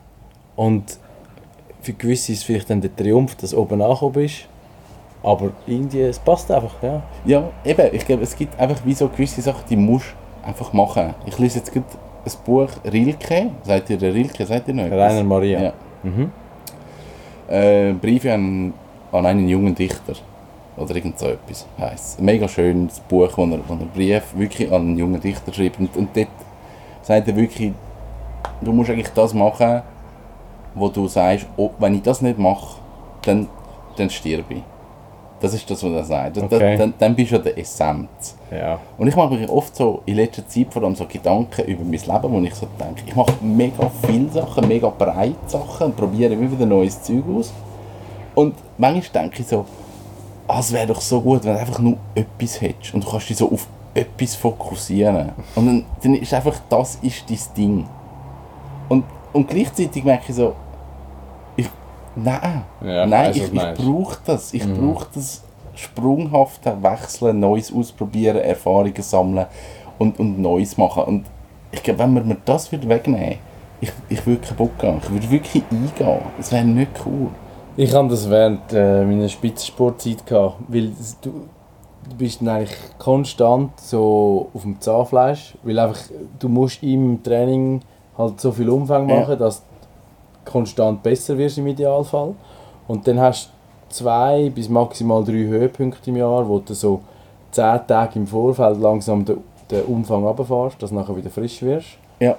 und 0.56 0.98
für 1.82 1.94
gewisse 1.94 2.32
ist 2.32 2.40
es 2.40 2.44
vielleicht 2.44 2.70
dann 2.70 2.82
der 2.82 2.96
Triumph, 2.96 3.36
dass 3.36 3.52
du 3.52 3.58
oben 3.58 3.80
angekommen 3.82 4.14
bist. 4.14 4.48
Aber 5.24 5.52
irgendwie, 5.68 6.02
es 6.02 6.18
passt 6.20 6.50
einfach, 6.52 6.74
ja. 6.82 7.02
Ja, 7.26 7.50
eben, 7.64 7.90
ich 7.94 8.06
glaube, 8.06 8.24
es 8.24 8.36
gibt 8.36 8.60
einfach 8.60 8.82
wie 8.84 8.94
so 8.94 9.08
gewisse 9.08 9.42
Sachen, 9.42 9.64
die 9.70 9.76
musst 9.76 10.08
du 10.44 10.48
einfach 10.48 10.74
machen. 10.74 11.14
Ich 11.26 11.38
lese 11.38 11.60
jetzt 11.60 11.72
gerade 11.72 11.86
ein 12.26 12.32
Buch 12.46 12.70
Rilke. 12.92 13.52
Seid 13.64 13.90
ihr 13.90 13.98
der 13.98 14.14
Rilke? 14.14 14.46
Seid 14.46 14.68
ihr 14.68 14.74
noch 14.74 14.86
etwas? 14.86 15.12
Rainer 15.12 15.24
Maria. 15.24 15.62
Ja. 15.62 15.74
Mhm. 16.04 16.32
Äh, 17.48 17.94
Briefe 17.94 18.34
an, 18.34 18.74
an 19.12 19.26
einen 19.26 19.48
jungen 19.48 19.76
Dichter. 19.76 20.14
Oder 20.78 20.96
irgend 20.96 21.20
so 21.20 21.28
etwas 21.28 21.68
heisst 21.78 22.20
Ein 22.20 22.26
mega 22.26 22.48
schönes 22.48 23.00
Buch, 23.02 23.30
wo 23.36 23.44
er, 23.44 23.60
wo 23.68 23.74
er 23.74 23.86
Brief 23.94 24.24
wirklich 24.36 24.72
an 24.72 24.82
einen 24.82 24.98
jungen 24.98 25.22
Dichter 25.22 25.54
schreibt. 25.54 25.80
Und, 25.80 25.96
und 25.96 26.16
dort 26.16 26.30
sagt 27.04 27.28
er 27.28 27.36
wirklich, 27.36 27.74
du 28.62 28.72
musst 28.72 28.90
eigentlich 28.90 29.10
das 29.14 29.34
machen, 29.34 29.82
wo 30.74 30.88
du 30.88 31.08
sagst, 31.08 31.46
oh, 31.58 31.72
wenn 31.78 31.96
ich 31.96 32.02
das 32.02 32.22
nicht 32.22 32.40
mache, 32.40 32.80
dann, 33.24 33.48
dann 33.98 34.10
sterbe 34.10 34.56
ich. 34.56 34.64
Das 35.42 35.56
ist 35.56 35.70
das, 35.70 35.84
was 35.84 35.92
er 35.92 36.04
sagt. 36.04 36.38
Okay. 36.38 36.78
dann, 36.78 36.94
dann, 36.98 37.16
bist 37.16 37.32
du 37.32 37.38
an 37.38 37.44
der 37.44 37.58
Essenz. 37.58 38.38
Ja. 38.52 38.80
Und 38.98 39.08
ich 39.08 39.16
mache 39.16 39.34
mir 39.34 39.52
oft 39.52 39.76
so 39.76 40.04
in 40.06 40.16
letzter 40.16 40.48
Zeit 40.48 40.68
vor 40.72 40.84
allem 40.84 40.96
so 40.96 41.06
Gedanken 41.06 41.66
über 41.66 41.84
mein 41.84 41.92
Leben, 41.92 42.32
wo 42.32 42.40
ich 42.42 42.54
so 42.54 42.68
denke, 42.80 43.02
ich 43.06 43.16
mache 43.16 43.34
mega 43.42 43.92
viele 44.06 44.30
Sachen, 44.30 44.68
mega 44.68 44.90
breit 44.90 45.36
Sachen 45.48 45.88
und 45.88 45.98
probiere 45.98 46.34
immer 46.34 46.52
wieder 46.52 46.68
neues 46.68 47.02
Zeug 47.02 47.24
aus. 47.36 47.52
Und 48.36 48.54
manchmal 48.78 49.24
denke 49.24 49.42
ich 49.42 49.48
so, 49.48 49.66
ah, 50.48 50.60
es 50.60 50.72
wäre 50.72 50.88
doch 50.88 51.02
so 51.02 51.20
gut, 51.22 51.44
wenn 51.44 51.54
du 51.54 51.60
einfach 51.60 51.80
nur 51.80 51.98
etwas 52.14 52.62
hättest 52.62 52.94
und 52.94 53.04
du 53.04 53.10
kannst 53.10 53.30
dich 53.30 53.38
so 53.38 53.52
auf 53.52 53.68
etwas 53.94 54.36
fokussieren. 54.36 55.32
Und 55.56 55.66
dann, 55.66 55.86
dann 56.04 56.16
ist 56.16 56.34
einfach, 56.34 56.60
das 56.70 57.00
ist 57.02 57.30
dein 57.30 57.40
Ding. 57.58 57.86
Und, 58.90 59.06
und 59.34 59.48
gleichzeitig 59.48 60.04
merke 60.04 60.26
ich 60.30 60.36
so, 60.36 60.54
Nein, 62.16 62.64
Ja, 62.84 63.06
nein, 63.06 63.32
ich, 63.32 63.44
ich 63.54 63.74
brauche 63.76 64.18
das. 64.26 64.54
Ich 64.54 64.72
brauche 64.74 65.08
das 65.14 65.44
sprunghafte 65.76 66.76
Wechseln, 66.82 67.40
Neues 67.40 67.74
ausprobieren, 67.74 68.38
Erfahrungen 68.38 69.02
sammeln 69.02 69.46
und, 69.98 70.20
und 70.20 70.40
Neues 70.40 70.78
machen. 70.78 71.04
Und 71.04 71.26
ich 71.72 71.82
glaube, 71.84 72.00
wenn 72.00 72.14
man 72.14 72.28
mir 72.28 72.38
das 72.46 72.72
würde 72.72 72.88
wegnehmen 72.90 73.38
ich, 73.82 73.92
ich 74.10 74.26
würde 74.28 74.42
keinen 74.42 74.58
Bock 74.58 74.72
haben. 74.84 75.00
Ich 75.04 75.10
würde 75.12 75.32
wirklich 75.32 75.64
eingehen. 75.72 76.20
Das 76.38 76.52
wäre 76.52 76.64
nicht 76.64 76.92
cool. 77.06 77.30
Ich 77.76 77.94
habe 77.94 78.10
das 78.10 78.30
während 78.30 78.72
äh, 78.74 79.04
meiner 79.04 79.28
Spitzensportzeit 79.28 80.26
gehabt, 80.26 80.58
weil 80.68 80.92
du, 81.22 81.32
du 82.10 82.16
bist 82.18 82.42
dann 82.42 82.50
eigentlich 82.50 82.78
konstant 83.00 83.72
so 83.80 84.50
auf 84.54 84.62
dem 84.62 84.80
Zahnfleisch, 84.80 85.58
weil 85.64 85.80
einfach 85.80 86.00
du 86.38 86.48
musst 86.48 86.84
im 86.84 87.24
Training 87.24 87.82
halt 88.18 88.40
so 88.40 88.52
viel 88.52 88.70
Umfang 88.70 89.10
Ja. 89.10 89.20
machen, 89.22 89.40
dass 89.40 89.62
du 89.62 89.66
konstant 90.52 91.02
besser 91.04 91.38
wirst 91.38 91.58
im 91.58 91.68
Idealfall. 91.68 92.34
Und 92.88 93.08
dann 93.08 93.20
hast 93.20 93.48
du 93.90 93.96
zwei 93.96 94.50
bis 94.54 94.70
maximal 94.70 95.24
drei 95.24 95.34
Höhepunkte 95.46 96.10
im 96.10 96.18
Jahr, 96.18 96.48
wo 96.48 96.60
du 96.60 96.74
so 96.74 97.02
zehn 97.52 97.80
Tage 97.88 98.20
im 98.20 98.28
Vorfeld 98.28 98.80
langsam 98.80 99.26
den, 99.26 99.38
den 99.70 99.84
Umfang 99.84 100.24
runterfährst, 100.26 100.82
dass 100.82 100.90
du 100.90 100.96
nachher 100.96 101.16
wieder 101.16 101.30
frisch 101.30 101.62
wirst. 101.62 101.88
Ja. 102.20 102.36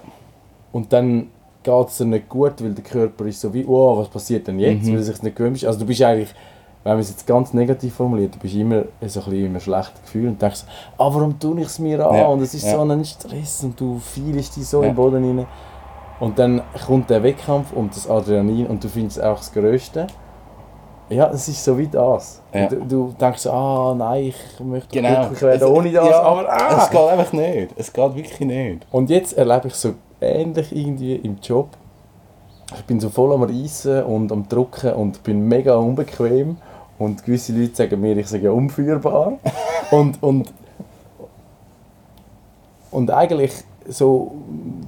Und 0.72 0.92
dann 0.92 1.28
geht 1.62 1.88
es 1.88 1.98
dir 1.98 2.06
nicht 2.06 2.28
gut, 2.28 2.54
weil 2.62 2.72
der 2.72 2.82
Körper 2.84 3.24
ist 3.26 3.40
so 3.40 3.52
wie, 3.52 3.64
oh, 3.66 3.98
was 3.98 4.08
passiert 4.08 4.46
denn 4.48 4.58
jetzt, 4.58 4.84
Mhm. 4.84 4.88
weil 4.92 4.96
er 4.96 5.02
sich 5.02 5.22
nicht 5.22 5.36
gewöhnt 5.36 5.56
ist. 5.56 5.64
Also 5.66 5.80
du 5.80 5.86
bist 5.86 6.02
eigentlich, 6.02 6.30
wenn 6.82 6.92
man 6.94 7.00
es 7.00 7.10
jetzt 7.10 7.26
ganz 7.26 7.52
negativ 7.52 7.94
formuliert, 7.94 8.34
du 8.34 8.38
bist 8.40 8.54
immer 8.54 8.82
so 9.06 9.20
ein 9.20 9.24
bisschen 9.26 9.46
immer 9.46 9.60
schlechtes 9.60 10.02
Gefühl 10.02 10.28
und 10.28 10.42
denkst, 10.42 10.62
ah, 10.98 11.10
warum 11.14 11.38
tue 11.38 11.60
ich 11.60 11.66
es 11.66 11.78
mir 11.78 12.04
an? 12.04 12.16
Ja, 12.16 12.26
Und 12.26 12.40
es 12.42 12.54
ist 12.54 12.64
ja. 12.64 12.72
so 12.72 12.80
ein 12.80 13.04
Stress 13.04 13.62
und 13.64 13.78
du 13.78 13.98
fühlst 14.00 14.56
dich 14.56 14.66
so 14.66 14.82
Ja. 14.82 14.88
im 14.88 14.94
Boden 14.96 15.22
rein. 15.38 15.46
Und 16.22 16.38
dann 16.38 16.62
kommt 16.86 17.10
der 17.10 17.20
Wettkampf 17.24 17.72
und 17.72 17.96
das 17.96 18.08
Adrenalin 18.08 18.68
und 18.68 18.84
du 18.84 18.88
findest 18.88 19.16
es 19.18 19.24
auch 19.24 19.38
das 19.38 19.52
Größte. 19.52 20.06
Ja, 21.08 21.28
es 21.32 21.48
ist 21.48 21.64
so 21.64 21.76
wie 21.76 21.88
das. 21.88 22.40
Ja. 22.54 22.68
Du, 22.68 22.76
du 22.76 23.14
denkst, 23.20 23.44
ah 23.48 23.92
nein, 23.98 24.26
ich 24.26 24.60
möchte 24.60 24.88
Genau. 25.00 25.22
glücklich 25.22 25.42
werden 25.42 25.62
Es- 25.62 25.68
ohne 25.68 25.90
das, 25.90 26.08
ja, 26.08 26.22
aber 26.22 26.48
ah! 26.48 26.78
Es 26.84 26.90
geht 26.90 27.00
einfach 27.00 27.32
nicht. 27.32 27.68
Es 27.76 27.92
geht 27.92 28.14
wirklich 28.14 28.38
nicht. 28.40 28.86
Und 28.92 29.10
jetzt 29.10 29.36
erlebe 29.36 29.66
ich 29.66 29.74
so 29.74 29.94
ähnlich 30.20 30.70
irgendwie 30.70 31.16
im 31.16 31.38
Job. 31.42 31.70
Ich 32.76 32.84
bin 32.84 33.00
so 33.00 33.10
voll 33.10 33.32
am 33.32 33.42
Reissen 33.42 34.04
und 34.04 34.30
am 34.30 34.48
Drucken 34.48 34.92
und 34.92 35.24
bin 35.24 35.48
mega 35.48 35.74
unbequem. 35.74 36.56
Und 37.00 37.24
gewisse 37.24 37.52
Leute 37.52 37.74
sagen 37.74 38.00
mir, 38.00 38.16
ich 38.16 38.28
sage 38.28 38.44
ja 38.44 38.52
unführbar. 38.52 39.32
und, 39.90 40.22
und, 40.22 40.54
und 42.92 43.10
eigentlich 43.10 43.64
so 43.88 44.32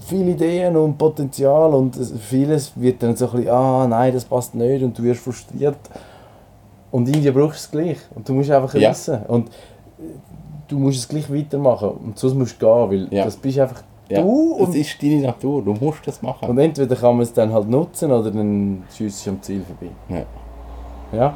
viele 0.06 0.32
Ideen 0.32 0.76
und 0.76 0.96
Potenzial 0.98 1.72
und 1.74 1.96
es- 1.96 2.12
vieles 2.18 2.72
wird 2.76 3.02
dann 3.02 3.16
so 3.16 3.26
ein 3.26 3.32
bisschen, 3.36 3.50
ah 3.50 3.86
nein, 3.86 4.12
das 4.12 4.24
passt 4.24 4.54
nicht 4.54 4.82
und 4.82 4.96
du 4.98 5.02
wirst 5.02 5.20
frustriert. 5.20 5.76
Und 6.90 7.08
irgendwie 7.08 7.30
brauchst 7.30 7.72
du 7.72 7.78
es 7.78 7.84
gleich. 7.84 7.98
Und 8.14 8.28
du 8.28 8.34
musst 8.34 8.50
einfach 8.50 8.74
Ja. 8.74 8.90
wissen. 8.90 9.18
Und 9.26 9.50
du 10.68 10.78
musst 10.78 10.98
es 10.98 11.08
gleich 11.08 11.32
weitermachen. 11.32 11.90
Und 11.90 12.18
sonst 12.18 12.34
musst 12.34 12.60
du 12.62 12.66
gehen, 12.66 12.90
weil 12.90 13.08
Ja. 13.18 13.24
das 13.24 13.36
bist 13.36 13.58
einfach 13.58 13.82
Ja. 14.08 14.22
du. 14.22 14.56
das 14.60 14.68
Und, 14.68 14.76
ist 14.76 15.02
deine 15.02 15.20
Natur. 15.22 15.62
Du 15.62 15.72
musst 15.74 16.06
das 16.06 16.22
machen. 16.22 16.48
und 16.48 16.58
entweder 16.58 16.94
kann 16.94 17.14
man 17.16 17.22
es 17.22 17.32
dann 17.32 17.52
halt 17.52 17.68
nutzen 17.68 18.12
oder 18.12 18.30
dann 18.30 18.84
schießt 18.96 19.20
es 19.22 19.28
am 19.28 19.42
Ziel 19.42 19.62
vorbei. 19.64 19.92
Ja. 20.08 21.18
Ja? 21.18 21.34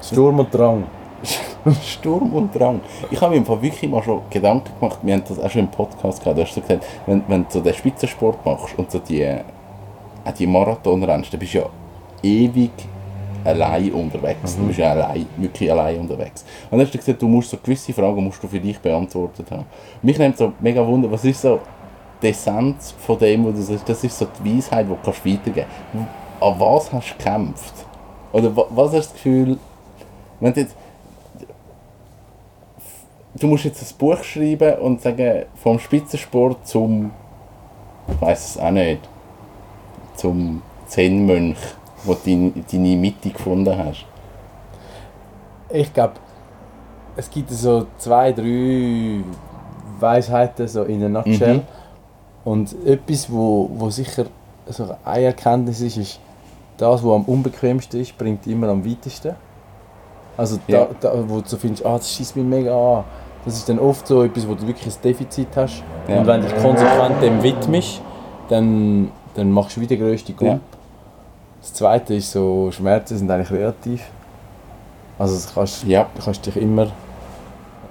Sturm 0.00 0.38
und 0.40 0.52
Drang. 0.54 0.84
Sturm 1.82 2.32
und 2.32 2.54
Drang. 2.54 2.80
Ich 3.10 3.20
habe 3.20 3.30
mir 3.32 3.38
im 3.38 3.46
Fall 3.46 3.62
wirklich 3.62 3.88
mal 3.90 4.02
schon 4.02 4.20
Gedanken 4.30 4.70
gemacht, 4.78 4.98
wir 5.02 5.14
haben 5.14 5.22
das 5.28 5.38
auch 5.38 5.50
schon 5.50 5.62
im 5.62 5.68
Podcast 5.68 6.20
gehabt, 6.20 6.38
du 6.38 6.42
hast 6.42 6.54
so 6.54 6.60
gesagt, 6.60 6.84
wenn, 7.06 7.22
wenn 7.28 7.44
du 7.44 7.50
so 7.50 7.60
den 7.60 7.74
Spitzensport 7.74 8.44
machst 8.44 8.76
und 8.78 8.90
so 8.90 8.98
die, 8.98 9.22
äh, 9.22 9.40
auch 10.24 10.32
die 10.32 10.46
Marathon 10.46 11.02
rennst, 11.04 11.32
dann 11.32 11.40
bist 11.40 11.54
du 11.54 11.58
ja 11.58 11.66
ewig 12.22 12.70
allein 13.44 13.92
unterwegs. 13.92 14.56
Du 14.56 14.66
bist 14.66 14.78
ja 14.78 14.90
allein, 14.92 15.26
wirklich 15.36 15.70
allein 15.70 15.98
unterwegs. 16.00 16.44
Und 16.70 16.78
dann 16.78 16.86
hast 16.86 16.94
du 16.94 16.98
gesagt, 16.98 17.20
du 17.20 17.26
musst 17.28 17.50
so 17.50 17.56
gewisse 17.56 17.92
Fragen 17.92 18.22
musst 18.22 18.42
du 18.42 18.46
für 18.48 18.60
dich 18.60 18.78
beantwortet 18.78 19.50
haben. 19.50 19.64
Mich 20.00 20.18
nimmt 20.18 20.36
so 20.38 20.52
mega 20.60 20.86
Wunder, 20.86 21.10
was 21.10 21.24
ist 21.24 21.40
so 21.42 21.58
die 22.22 22.28
Essenz 22.28 22.94
von 22.98 23.18
dem, 23.18 23.44
was 23.46 23.54
du 23.56 23.62
sagst, 23.62 23.88
das 23.88 24.04
ist 24.04 24.16
so 24.16 24.26
die 24.44 24.56
Weisheit, 24.58 24.86
die 24.86 24.90
du 24.90 24.98
kannst 25.04 25.26
weitergeben 25.26 25.66
kannst. 25.92 26.08
An 26.40 26.54
was 26.60 26.92
hast 26.92 27.10
du 27.14 27.18
gekämpft? 27.18 27.74
Oder 28.32 28.56
wa- 28.56 28.66
was 28.70 28.86
hast 28.92 28.92
du 28.94 28.98
das 28.98 29.12
Gefühl, 29.12 29.58
wenn 30.38 30.52
du 30.54 30.60
jetzt 30.60 30.76
du 33.34 33.46
musst 33.46 33.64
jetzt 33.64 33.82
ein 33.82 33.98
Buch 33.98 34.22
schreiben 34.22 34.74
und 34.78 35.00
sagen, 35.00 35.44
vom 35.56 35.78
Spitzensport 35.78 36.66
zum, 36.66 37.10
ich 38.08 38.20
weiß 38.20 38.50
es 38.50 38.58
auch 38.58 38.70
nicht, 38.70 39.00
zum 40.16 40.62
Zen-Mönch, 40.86 41.58
wo 42.04 42.14
du 42.14 42.52
deine, 42.70 42.96
Mitte 42.96 43.30
gefunden 43.30 43.76
hast. 43.76 44.04
Ich 45.70 45.92
glaube, 45.92 46.14
es 47.16 47.30
gibt 47.30 47.50
so 47.50 47.86
zwei, 47.98 48.32
drei 48.32 49.20
Weisheiten 49.98 50.68
so 50.68 50.82
in 50.82 51.04
a 51.04 51.08
nutshell. 51.08 51.56
Mhm. 51.56 51.62
Und 52.44 52.74
etwas, 52.84 53.30
wo, 53.30 53.70
wo 53.72 53.88
sicher 53.88 54.26
so 54.66 54.88
eine 55.04 55.24
Erkenntnis 55.26 55.80
ist, 55.80 55.96
ist, 55.96 56.20
das, 56.76 57.02
was 57.04 57.12
am 57.12 57.22
unbequemsten 57.24 58.00
ist, 58.00 58.16
bringt 58.18 58.46
immer 58.46 58.68
am 58.68 58.84
weitesten. 58.84 59.34
Also 60.36 60.58
da, 60.66 60.78
Ja. 60.78 60.88
da 61.00 61.12
wo 61.28 61.40
du 61.40 61.56
findest, 61.56 61.84
ah, 61.86 61.96
das 61.98 62.10
schießt 62.10 62.36
mich 62.36 62.44
mega 62.44 62.98
an. 62.98 63.04
Das 63.44 63.54
ist 63.54 63.68
dann 63.68 63.78
oft 63.78 64.06
so 64.06 64.22
etwas, 64.22 64.46
wo 64.46 64.54
du 64.54 64.66
wirklich 64.66 64.86
ein 64.94 65.02
Defizit 65.02 65.48
hast. 65.56 65.82
Ja. 66.08 66.18
Und 66.20 66.26
wenn 66.26 66.42
du 66.42 66.48
dich 66.48 66.56
konsequent 66.62 67.20
dem 67.22 67.42
widmest, 67.42 68.00
dann, 68.48 69.10
dann 69.34 69.50
machst 69.50 69.76
du 69.76 69.80
wieder 69.80 69.96
den 69.96 70.06
grössten 70.06 70.36
Gump. 70.36 70.50
Ja. 70.52 70.60
Das 71.60 71.74
zweite 71.74 72.14
ist 72.14 72.30
so, 72.30 72.70
Schmerzen 72.70 73.18
sind 73.18 73.30
eigentlich 73.30 73.50
relativ. 73.50 74.08
Also 75.18 75.34
das 75.34 75.54
kannst, 75.54 75.84
Ja. 75.84 76.06
du 76.14 76.22
kannst 76.22 76.44
dich 76.46 76.56
immer 76.56 76.88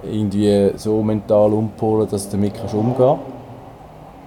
irgendwie 0.03 0.71
so 0.75 1.01
mental 1.03 1.53
umpolen, 1.53 2.07
dass 2.09 2.25
du 2.29 2.37
damit 2.37 2.55
kannst 2.55 2.73
umgehen 2.73 3.19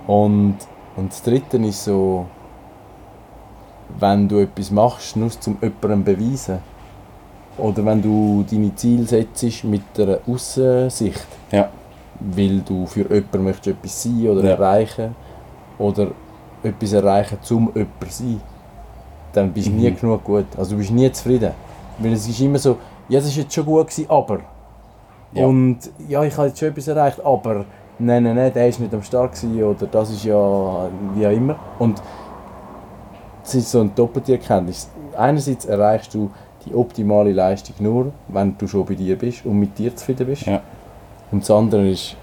und, 0.07 0.57
und 0.97 1.11
das 1.11 1.23
dritte 1.23 1.57
ist 1.59 1.85
so, 1.85 2.27
wenn 3.99 4.29
du 4.29 4.39
etwas 4.39 4.71
machst, 4.71 5.17
nur 5.17 5.31
um 5.47 5.57
jemandem 5.61 6.05
zu 6.07 6.13
beweisen. 6.17 6.59
Oder 7.59 7.85
wenn 7.87 8.03
du 8.03 8.45
deine 8.51 8.75
Ziele 8.75 9.05
setzt 9.05 9.65
mit 9.65 9.83
einer 9.99 10.19
Aussicht, 10.27 11.27
Ja. 11.53 11.69
weil 12.21 12.61
du 12.61 12.87
für 12.87 13.03
jemanden 13.03 13.45
möchtest 13.45 13.69
etwas 13.79 14.03
sein 14.03 14.29
oder 14.29 14.43
Ja. 14.45 14.51
erreichen 14.51 15.15
oder 15.79 16.09
etwas 16.63 16.93
erreichen 16.93 17.39
zum 17.43 17.71
jemand 17.75 18.11
sein, 18.13 18.41
dann 19.33 19.53
bist 19.53 19.69
du 19.69 19.73
nie 19.73 19.91
Mhm. 19.91 19.97
genug 19.97 20.25
gut. 20.25 20.47
Also 20.57 20.73
du 20.73 20.79
bist 20.79 20.91
nie 20.91 21.11
zufrieden. 21.13 21.53
Weil 21.99 22.13
es 22.13 22.27
ist 22.29 22.41
immer 22.41 22.59
so, 22.59 22.77
ja, 23.09 23.21
das 23.21 23.31
war 23.37 23.43
jetzt 23.43 23.55
schon 23.55 23.65
gut, 23.67 23.87
gewesen, 23.89 24.07
aber. 24.11 24.41
Ja. 25.33 25.47
Und 25.47 25.79
ja, 26.09 26.23
ich 26.25 26.37
habe 26.37 26.49
jetzt 26.49 26.59
schon 26.59 26.69
etwas 26.69 26.89
erreicht, 26.89 27.21
aber 27.25 27.65
nein, 27.99 28.23
nein, 28.25 28.35
nein, 28.37 28.53
der 28.53 28.69
ist 28.69 28.81
nicht 28.81 28.93
am 28.95 29.03
Start 29.03 29.33
gewesen, 29.33 29.63
oder 29.63 29.87
das 29.87 30.11
ist 30.11 30.25
ja 30.25 30.35
wie 31.15 31.27
auch 31.27 31.31
immer. 31.31 31.57
Und 31.79 32.01
es 33.45 33.55
ist 33.55 33.71
so 33.71 33.81
eine 33.81 33.91
doppelte 33.91 34.33
Erkenntnis. 34.33 34.89
Einerseits 35.17 35.67
erreichst 35.67 36.15
du 36.15 36.31
die 36.67 36.75
optimale 36.75 37.33
Leistung 37.33 37.75
nur, 37.79 38.13
wenn 38.29 38.57
du 38.59 38.67
schon 38.67 38.85
bei 38.87 38.95
dir 38.95 39.17
bist 39.19 39.45
und 39.45 39.59
mit 39.59 39.79
dir 39.79 39.95
zufrieden 39.95 40.27
bist. 40.27 40.47
Ja. 40.47 40.61
Und 41.31 41.43
das 41.43 41.51
andere 41.51 41.89
ist, 41.91 42.17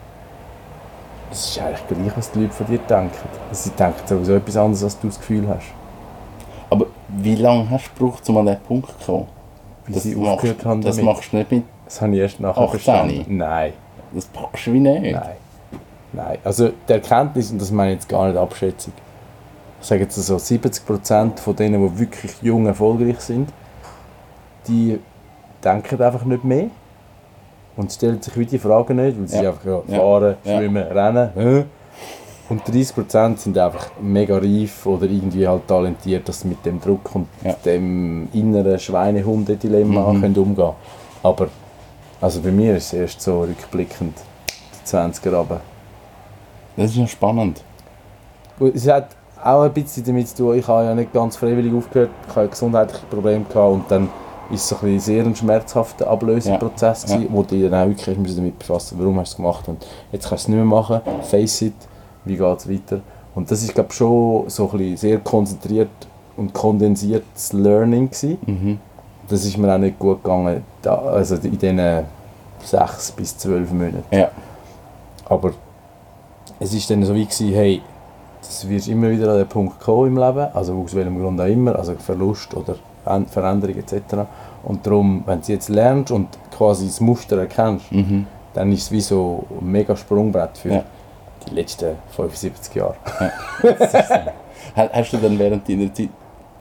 es 1.32 1.50
ist 1.50 1.60
eigentlich 1.62 1.88
gleich, 1.88 2.18
was 2.18 2.32
die 2.32 2.40
Leute 2.42 2.54
von 2.54 2.68
dir 2.68 2.80
denken. 2.80 3.12
Sie 3.52 3.70
denken 3.72 4.00
sowieso 4.08 4.36
etwas 4.36 4.58
anderes, 4.58 4.84
als 4.84 5.00
du 5.00 5.08
das 5.08 5.20
Gefühl 5.20 5.48
hast. 5.48 5.68
Aber 6.70 6.86
wie 7.10 7.36
lange 7.36 7.70
hast 7.70 7.90
du 7.96 8.00
gebraucht, 8.00 8.28
um 8.30 8.38
an 8.38 8.46
diesen 8.46 8.62
Punkt 8.62 8.90
zu 9.02 9.06
kommen? 9.12 9.28
Wie 9.86 9.94
Das, 9.94 10.04
sie 10.04 10.16
aufgehört 10.16 10.66
haben 10.66 10.82
das 10.82 10.96
damit. 10.98 11.14
machst 11.14 11.34
du 11.34 11.38
nicht 11.38 11.52
mit, 11.52 11.64
Das 11.86 12.02
habe 12.02 12.14
ich 12.14 12.20
erst 12.20 12.40
nachher 12.40 12.62
18? 12.62 12.70
verstanden. 12.80 13.38
Nein, 13.38 13.74
das 14.14 14.26
packst 14.26 14.68
du 14.68 14.74
wie 14.74 14.80
nicht. 14.80 15.14
nein, 15.14 15.32
nein. 16.14 16.38
Also 16.44 16.70
die 16.88 16.94
Erkenntnis, 16.94 17.52
und 17.52 17.60
das 17.62 17.72
meine 17.72 17.92
ich 17.92 17.96
jetzt 18.00 18.10
gar 18.10 18.28
nicht 18.28 18.38
Abschätzung, 18.38 18.94
ich 19.82 19.88
sage 19.88 20.02
jetzt 20.04 20.16
so, 20.16 20.36
70% 20.36 21.38
von 21.40 21.56
denen, 21.56 21.82
die 21.94 22.00
wirklich 22.00 22.32
jung 22.42 22.68
erfolgreich 22.68 23.20
sind, 23.20 23.50
die 24.68 25.00
denken 25.64 26.02
einfach 26.02 26.24
nicht 26.26 26.44
mehr 26.44 26.66
und 27.78 27.92
stellen 27.92 28.22
sich 28.22 28.38
wie 28.38 28.46
die 28.46 28.60
Fragen 28.60 28.96
nicht, 28.98 29.20
weil 29.20 29.28
sie 29.28 29.42
Ja. 29.44 29.50
einfach 29.50 29.66
ja, 29.66 29.98
fahren, 29.98 30.36
Ja. 30.44 30.58
schwimmen, 30.58 30.84
rennen. 30.84 31.66
Und 32.50 32.68
30% 32.68 33.40
sind 33.40 33.58
einfach 33.58 33.92
mega 34.02 34.38
reif 34.38 34.86
oder 34.86 35.06
irgendwie 35.06 35.48
halt 35.48 35.68
talentiert, 35.68 36.28
dass 36.28 36.42
sie 36.42 36.50
mit 36.50 36.66
dem 36.66 36.82
Druck 36.82 37.16
und 37.16 37.28
Ja. 37.44 37.54
dem 37.66 38.28
inneren 38.34 38.78
Schweinehunde-Dilemma 38.78 40.12
Mhm. 40.14 40.22
können 40.22 40.36
umgehen 40.36 40.72
Aber 41.24 41.48
also 42.20 42.42
bei 42.42 42.52
mir 42.52 42.76
ist 42.76 42.88
es 42.88 42.94
erst 42.94 43.22
so 43.22 43.42
rückblickend 43.42 44.16
die 44.74 44.86
20er 44.86 45.34
runter. 45.34 45.62
Das 46.76 46.92
ist 46.92 46.98
ja 46.98 47.08
spannend. 47.08 47.64
Es 48.74 48.88
hat 48.88 49.10
auch 49.44 49.64
ein 49.64 49.72
bisschen 49.74 50.04
damit 50.04 50.28
zu 50.28 50.38
tun, 50.38 50.58
ich 50.58 50.68
habe 50.68 50.86
ja 50.86 50.94
nicht 50.96 51.14
ganz 51.14 51.36
freiwillig 51.38 51.74
aufgehört, 51.74 52.10
ich 52.30 52.36
hatte 52.36 52.50
gesundheitliche 52.50 53.06
Probleme 53.08 53.46
gehabt 53.46 53.74
und 53.74 53.90
dann 53.90 54.10
ist 54.52 54.62
es 54.64 54.70
so 54.70 54.78
ein 54.86 55.00
sehr 55.00 55.26
ein 55.26 55.36
schmerzhafter 55.36 56.08
Ablöseprozess, 56.08 57.06
Ja, 57.08 57.16
gewesen, 57.16 57.34
wo 57.34 57.44
du 57.44 57.70
dann 57.70 57.84
auch 57.84 57.88
wirklich 57.88 58.36
damit 58.36 58.60
befassen 58.60 58.98
warum 59.00 59.20
hast 59.20 59.32
du 59.32 59.34
es 59.34 59.38
gemacht 59.38 59.68
und 59.68 59.86
jetzt 60.12 60.30
kannst 60.30 60.48
du 60.48 60.52
es 60.52 60.56
nicht 60.56 60.58
mehr 60.58 60.66
machen, 60.66 61.02
face 61.24 61.62
it, 61.64 61.74
wie 62.26 62.38
geht 62.38 62.60
es 62.60 62.70
weiter. 62.70 63.02
Und 63.34 63.50
das 63.50 63.64
ist 63.64 63.74
glaube 63.74 63.94
schon 63.94 64.50
so 64.50 64.70
ein 64.74 64.98
sehr 64.98 65.20
konzentriert 65.20 65.90
und 66.38 66.54
kondensiertes 66.54 67.54
Learning. 67.54 68.10
Gewesen. 68.10 68.38
Mhm. 68.46 68.80
Das 69.30 69.46
ist 69.46 69.58
mir 69.58 69.74
auch 69.74 69.78
nicht 69.78 69.98
gut 69.98 70.24
gegangen, 70.24 70.64
da, 70.82 70.96
also 70.96 71.36
in 71.36 71.58
diesen 71.58 72.06
sechs 72.64 73.12
bis 73.12 73.38
zwölf 73.38 73.72
Monaten. 73.72 74.04
Ja. 74.12 74.30
Aber 75.26 75.54
es 76.60 76.74
ist 76.74 76.90
dann 76.90 77.04
so 77.04 77.16
wie 77.16 77.26
gewesen, 77.26 77.54
hey, 77.54 77.82
das 78.42 78.68
wirst 78.68 78.88
immer 78.88 79.10
wieder 79.10 79.32
an 79.32 79.38
den 79.38 79.48
Punkt 79.48 79.80
kommen 79.80 80.08
im 80.08 80.18
Leben, 80.18 80.48
also 80.54 80.74
aus 80.74 80.94
welchem 80.94 81.20
Grund 81.20 81.40
auch 81.40 81.46
immer, 81.46 81.76
also 81.76 81.94
Verlust 81.96 82.54
oder 82.56 82.76
Veränderung 83.28 83.76
etc. 83.78 83.94
Und 84.64 84.86
darum, 84.86 85.24
wenn 85.26 85.42
du 85.42 85.52
jetzt 85.52 85.70
lernst 85.70 86.12
und 86.12 86.28
quasi 86.56 86.86
das 86.86 87.00
Muster 87.02 87.38
erkennst, 87.40 87.92
Mhm. 87.92 88.28
dann 88.54 88.72
ist 88.72 88.84
es 88.84 88.92
wie 88.92 89.02
so 89.02 89.44
ein 89.60 89.72
mega 89.72 89.96
Sprungbrett 89.96 90.58
für 90.58 90.70
Ja. 90.74 90.84
die 91.50 91.56
letzten 91.56 91.96
75 92.16 92.76
Jahre. 92.76 92.96
Ha- 94.76 94.90
Hast 94.94 95.12
du 95.14 95.18
dann 95.18 95.38
während 95.40 95.68
deiner 95.68 95.94
Zeit 95.94 96.10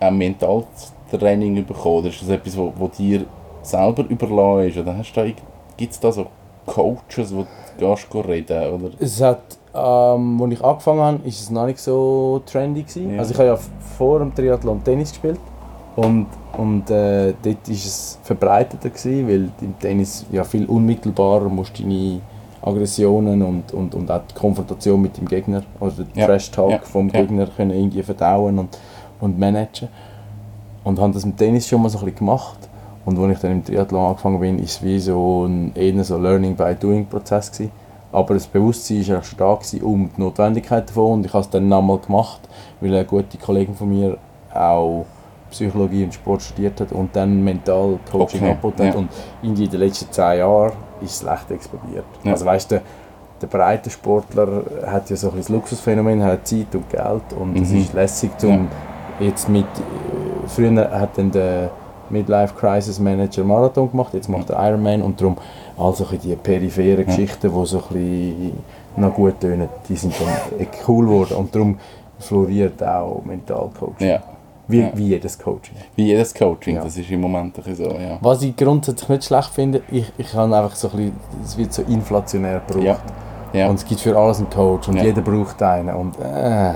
auch 0.00 0.10
Mentaltraining 0.10 1.64
bekommen? 1.66 1.96
Oder 1.98 2.08
ist 2.08 2.22
das 2.22 2.28
etwas, 2.30 2.56
wo, 2.56 2.72
wo 2.76 2.88
dir 2.88 3.24
selber 3.62 4.04
überlassen 4.08 4.68
ist? 4.68 4.78
Oder 4.78 4.96
hast 4.96 5.12
du 5.12 5.20
da, 5.20 5.30
gibt 5.76 5.92
es 5.92 6.00
da 6.00 6.10
so 6.10 6.26
Coaches, 6.66 7.34
wo 7.34 7.46
du 7.78 7.86
gehst 7.94 8.06
reden? 8.14 8.72
Oder? 8.74 8.90
Es 8.98 9.20
hat, 9.20 9.40
ähm, 9.74 10.40
als 10.42 10.52
ich 10.52 10.64
angefangen 10.64 11.00
habe, 11.00 11.28
ist 11.28 11.40
es 11.40 11.50
noch 11.50 11.66
nicht 11.66 11.78
so 11.78 12.42
trendy 12.46 12.82
gewesen. 12.82 13.12
Ja. 13.14 13.18
Also 13.20 13.32
ich 13.32 13.38
habe 13.38 13.48
ja 13.48 13.58
vor 13.98 14.18
dem 14.18 14.34
Triathlon 14.34 14.82
Tennis 14.82 15.10
gespielt 15.10 15.38
und, 16.00 16.26
und 16.56 16.90
äh, 16.90 17.34
dort 17.42 17.68
ist 17.68 17.84
es 17.86 18.18
verbreiteter 18.22 18.88
gewesen, 18.90 19.28
weil 19.28 19.50
im 19.60 19.78
Tennis 19.78 20.24
ja 20.32 20.44
viel 20.44 20.64
unmittelbarer 20.66 21.48
musst 21.48 21.78
deine 21.78 22.20
Aggressionen 22.62 23.42
und, 23.42 23.72
und, 23.72 23.94
und 23.94 24.10
auch 24.10 24.20
die 24.30 24.34
Konfrontation 24.34 25.00
mit 25.02 25.16
dem 25.16 25.26
Gegner 25.26 25.62
oder 25.78 25.92
den 25.92 26.06
Ja. 26.14 26.26
Trash 26.26 26.50
Talk 26.50 26.70
Ja. 26.70 26.78
vom 26.78 27.08
Ja. 27.08 27.20
Gegner 27.20 27.46
können 27.46 27.70
irgendwie 27.72 28.02
verdauen 28.02 28.58
und, 28.58 28.78
und 29.20 29.38
managen. 29.38 29.88
Und 30.84 30.98
habe 30.98 31.12
das 31.12 31.24
im 31.24 31.36
Tennis 31.36 31.68
schon 31.68 31.82
mal 31.82 31.88
so 31.90 31.98
ein 31.98 32.04
bisschen 32.06 32.18
gemacht. 32.20 32.58
Und 33.04 33.18
als 33.18 33.32
ich 33.32 33.38
dann 33.40 33.52
im 33.52 33.64
Triathlon 33.64 34.04
angefangen 34.06 34.40
bin, 34.40 34.58
ist 34.58 34.70
es 34.72 34.82
wie 34.82 34.98
so 34.98 35.44
ein 35.46 35.72
eher 35.74 36.02
so 36.04 36.16
Learning 36.18 36.54
by 36.56 36.74
Doing 36.78 37.06
Prozess 37.06 37.50
gewesen. 37.52 37.72
Aber 38.12 38.34
das 38.34 38.46
Bewusstsein 38.46 39.06
war 39.08 39.18
auch 39.18 39.24
schon 39.24 39.38
da 39.38 39.54
gewesen, 39.54 39.82
um 39.82 40.10
die 40.16 40.20
Notwendigkeit 40.20 40.88
davon. 40.88 41.12
Und 41.14 41.26
ich 41.26 41.32
habe 41.32 41.42
es 41.44 41.50
dann 41.50 41.68
nochmal 41.68 41.98
gemacht, 41.98 42.40
weil 42.80 42.94
eine 42.94 43.04
gute 43.04 43.36
Kollegin 43.38 43.74
von 43.74 43.88
mir 43.88 44.16
auch 44.54 45.04
Psychologie 45.50 46.04
und 46.04 46.14
Sport 46.14 46.42
studiert 46.42 46.80
hat 46.80 46.92
und 46.92 47.14
dann 47.14 47.42
Mental-Coaching 47.44 48.40
Okay, 48.40 48.50
angeboten 48.50 48.86
hat. 48.86 48.94
ja. 48.94 48.98
Und 49.00 49.08
in 49.42 49.54
den 49.54 49.80
letzten 49.80 50.10
zehn 50.12 50.38
Jahren 50.38 50.72
ist 51.02 51.12
es 51.16 51.22
leicht 51.22 51.50
explodiert. 51.50 52.04
Ja. 52.24 52.32
Also 52.32 52.44
weißt 52.46 52.70
du, 52.72 52.80
der 53.42 53.46
breite 53.46 53.88
Sportler 53.90 54.62
hat 54.86 55.08
ja 55.10 55.16
so 55.16 55.30
ein 55.30 55.36
das 55.38 55.48
Luxusphänomen, 55.48 56.22
hat 56.22 56.46
Zeit 56.46 56.74
und 56.74 56.88
Geld 56.90 57.22
und 57.38 57.56
es 57.60 57.70
Mhm. 57.70 57.78
ist 57.78 57.92
lässig, 57.94 58.30
um 58.44 58.68
jetzt 59.18 59.48
mit, 59.48 59.64
äh, 59.64 60.48
früher 60.48 60.90
hat 60.90 61.16
dann 61.16 61.30
der 61.30 61.70
Midlife 62.10 62.54
Crisis 62.54 62.98
Manager 62.98 63.44
Marathon 63.44 63.90
gemacht, 63.90 64.12
jetzt 64.14 64.28
macht 64.28 64.50
er 64.50 64.68
Ironman 64.68 65.00
und 65.02 65.20
darum 65.20 65.36
also 65.78 66.04
die 66.22 66.34
peripheren 66.36 67.06
Geschichten, 67.06 67.50
die 67.50 67.66
so 67.66 67.78
ein 67.78 67.82
bisschen 67.88 68.52
noch 68.96 69.14
gut 69.14 69.40
tönen, 69.40 69.68
die 69.88 69.94
sind 69.96 70.12
dann 70.20 70.66
cool 70.88 71.06
geworden 71.06 71.34
und 71.36 71.54
darum 71.54 71.78
floriert 72.18 72.82
auch 72.82 73.22
Mentalcoaching. 73.24 74.06
Ja. 74.08 74.20
Wie, 74.70 74.80
Ja. 74.80 74.90
wie 74.94 75.08
jedes 75.08 75.38
Coaching. 75.38 75.74
Wie 75.96 76.06
jedes 76.06 76.34
Coaching, 76.34 76.76
Ja. 76.76 76.84
das 76.84 76.96
ist 76.96 77.10
im 77.10 77.20
Moment 77.20 77.56
so, 77.76 77.84
ja. 77.84 78.18
Was 78.20 78.42
ich 78.42 78.56
grundsätzlich 78.56 79.08
nicht 79.08 79.24
schlecht 79.24 79.50
finde, 79.50 79.82
ich, 79.90 80.10
ich 80.18 80.32
habe 80.34 80.54
einfach 80.56 80.76
so 80.76 80.88
ein 80.88 80.96
bisschen, 80.96 81.16
es 81.44 81.56
wird 81.58 81.72
so 81.72 81.82
inflationär 81.82 82.60
gebraucht. 82.66 83.00
Ja. 83.52 83.68
Und 83.68 83.76
es 83.76 83.84
gibt 83.84 84.00
für 84.00 84.16
alles 84.16 84.38
einen 84.38 84.48
Coach 84.50 84.88
und 84.88 84.96
jeder 85.02 85.22
braucht 85.22 85.60
einen. 85.62 85.94
Und 85.94 86.14
äh, 86.20 86.72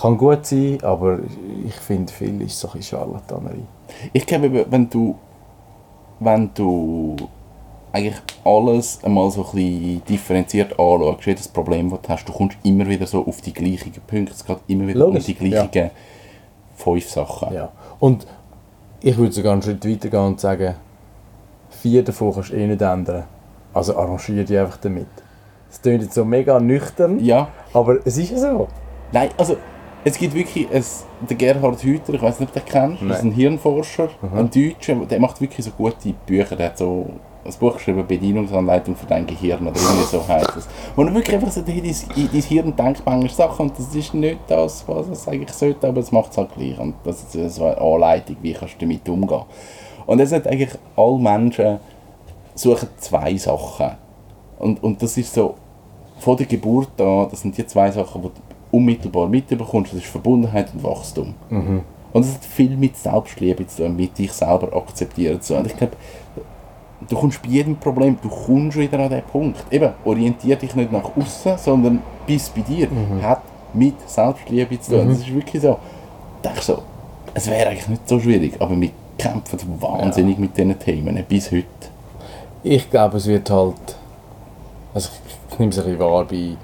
kann 0.00 0.16
gut 0.16 0.44
sein, 0.46 0.78
aber 0.82 1.18
ich 1.66 1.74
finde, 1.74 2.12
viel 2.12 2.40
ist 2.42 2.58
so 2.58 2.68
ein 2.68 2.78
bisschen 2.78 2.98
Charlatanerie. 2.98 3.64
Ich 4.12 4.26
glaube, 4.26 4.66
wenn 4.70 4.88
du, 4.88 5.14
wenn 6.20 6.50
du 6.54 7.16
eigentlich 7.92 8.16
alles 8.44 9.02
einmal 9.02 9.30
so 9.30 9.40
ein 9.44 9.50
bisschen 9.54 10.02
differenziert 10.08 10.72
anschaust, 10.78 11.24
jedes 11.26 11.48
Problem, 11.48 11.90
das 11.90 12.00
du 12.02 12.08
hast, 12.10 12.24
du 12.28 12.32
kommst 12.32 12.58
immer 12.62 12.86
wieder 12.86 13.06
so 13.06 13.26
auf 13.26 13.40
die 13.40 13.52
gleichen 13.52 13.92
Punkte, 14.06 14.32
es 14.32 14.44
geht 14.44 14.58
immer 14.66 14.86
wieder 14.86 15.00
Logisch, 15.00 15.20
um 15.20 15.26
die 15.26 15.34
gleichen 15.34 15.90
fünf 16.78 17.08
Sachen. 17.08 17.52
Ja. 17.52 17.70
Und 17.98 18.26
ich 19.00 19.16
würde 19.16 19.32
sogar 19.32 19.52
einen 19.52 19.62
Schritt 19.62 19.84
weiter 19.86 20.08
gehen 20.08 20.20
und 20.20 20.40
sagen, 20.40 20.74
vier 21.70 22.02
davon 22.02 22.32
kannst 22.32 22.50
du 22.50 22.56
eh 22.56 22.66
nicht 22.66 22.80
ändern. 22.80 23.24
Also 23.74 23.96
arrangier 23.96 24.44
dich 24.44 24.58
einfach 24.58 24.78
damit. 24.78 25.06
Es 25.70 25.82
klingt 25.82 26.02
jetzt 26.02 26.14
so 26.14 26.24
mega 26.24 26.58
nüchtern, 26.58 27.20
ja. 27.20 27.48
aber 27.74 27.98
es 28.06 28.16
ist 28.16 28.30
ja 28.30 28.38
so. 28.38 28.68
Nein, 29.12 29.28
also 29.36 29.56
es 30.04 30.16
gibt 30.16 30.34
wirklich 30.34 30.68
ein, 30.72 30.84
den 31.28 31.38
Gerhard 31.38 31.82
Hüther, 31.82 32.14
ich 32.14 32.22
weiß 32.22 32.40
nicht, 32.40 32.48
ob 32.48 32.54
du 32.54 32.60
den 32.60 32.68
kennst, 32.68 33.02
das 33.02 33.18
ist 33.18 33.24
ein 33.24 33.32
Hirnforscher, 33.32 34.08
ein 34.34 34.50
Deutscher, 34.50 34.94
der 34.94 35.20
macht 35.20 35.40
wirklich 35.40 35.64
so 35.66 35.72
gute 35.72 36.14
Bücher, 36.26 36.56
der 36.56 36.66
hat 36.66 36.78
so 36.78 37.10
ein 37.44 37.52
Buch 37.58 37.74
geschrieben, 37.74 38.06
Bedienungsanleitung 38.06 38.96
für 38.96 39.06
dein 39.06 39.26
Gehirn 39.26 39.66
oder 39.66 39.76
irgendwie 39.76 40.04
so 40.04 40.26
heißt 40.26 40.56
es. 40.56 40.68
Wo 40.94 41.02
er 41.02 41.14
wirklich 41.14 41.34
einfach 41.34 41.50
so, 41.50 41.62
hey, 41.64 41.80
dein, 41.80 42.28
dein 42.32 42.42
Hirn 42.42 42.76
denkt 42.76 43.02
manchmal 43.04 43.28
Sachen 43.28 43.70
und 43.70 43.78
das 43.78 43.94
ist 43.94 44.14
nicht 44.14 44.38
das, 44.48 44.86
was 44.86 45.08
es 45.08 45.28
eigentlich 45.28 45.52
sollte, 45.52 45.88
aber 45.88 46.00
es 46.00 46.12
macht 46.12 46.32
es 46.32 46.38
halt 46.38 46.54
gleich 46.54 46.78
und 46.78 46.94
das 47.04 47.22
ist 47.34 47.54
so 47.54 47.64
eine 47.64 47.78
Anleitung, 47.78 48.36
wie 48.42 48.52
kannst 48.52 48.74
du 48.74 48.80
damit 48.80 49.08
umgehen. 49.08 49.42
Und 50.06 50.20
er 50.20 50.26
sagt 50.26 50.46
eigentlich, 50.46 50.70
alle 50.96 51.18
Menschen 51.18 51.78
suchen 52.54 52.88
zwei 52.98 53.36
Sachen. 53.36 53.90
Und, 54.58 54.82
und 54.82 55.02
das 55.02 55.16
ist 55.16 55.32
so, 55.34 55.54
von 56.18 56.36
der 56.36 56.46
Geburt 56.46 57.00
an, 57.00 57.28
das 57.30 57.42
sind 57.42 57.56
die 57.56 57.66
zwei 57.66 57.90
Sachen, 57.90 58.22
die 58.22 58.28
du 58.28 58.76
unmittelbar 58.76 59.28
mitbekommst, 59.28 59.92
das 59.92 60.00
ist 60.00 60.08
Verbundenheit 60.08 60.72
und 60.74 60.82
Wachstum. 60.82 61.34
Und 62.12 62.24
das 62.24 62.34
hat 62.34 62.44
viel 62.44 62.76
mit 62.76 62.96
Selbstliebe 62.96 63.66
zu 63.66 63.84
tun, 63.84 63.96
mit 63.96 64.18
dich 64.18 64.32
selber 64.32 64.74
akzeptieren 64.76 65.40
zu 65.40 65.54
tun. 65.54 65.62
Und 65.62 65.70
ich 65.70 65.76
glaube, 65.76 65.96
du 67.08 67.16
kommst 67.16 67.42
bei 67.42 67.48
jedem 67.48 67.76
Problem, 67.76 68.18
du 68.20 68.28
kommst 68.28 68.76
wieder 68.76 68.98
an 68.98 69.10
den 69.10 69.22
Punkt. 69.22 69.64
Eben, 69.70 69.92
orientier 70.04 70.56
dich 70.56 70.74
nicht 70.74 70.92
nach 70.92 71.04
außen, 71.16 71.58
sondern 71.58 72.02
bis 72.26 72.48
bei 72.48 72.62
dir. 72.62 72.88
Hat 73.22 73.42
mit 73.72 74.08
Selbstliebe 74.08 74.80
zu 74.80 74.92
tun. 74.92 75.08
Das 75.08 75.18
ist 75.18 75.34
wirklich 75.34 75.62
so. 75.62 75.78
Ich 76.36 76.48
denke 76.48 76.62
so, 76.62 76.82
es 77.34 77.48
wäre 77.48 77.68
eigentlich 77.68 77.88
nicht 77.88 78.08
so 78.08 78.18
schwierig, 78.18 78.54
aber 78.60 78.80
wir 78.80 78.90
kämpfen 79.18 79.58
wahnsinnig 79.80 80.38
mit 80.38 80.56
diesen 80.56 80.78
Themen, 80.78 81.24
bis 81.28 81.50
heute. 81.50 81.66
Ich 82.62 82.90
glaube, 82.90 83.18
es 83.18 83.26
wird 83.26 83.50
halt. 83.50 83.74
Also 84.94 85.10
ich, 85.26 85.52
ich 85.52 85.58
nehme 85.58 85.70
es 85.70 85.78
ein 85.78 85.84
bisschen 85.84 86.00
wahr 86.00 86.24
bei 86.24 86.56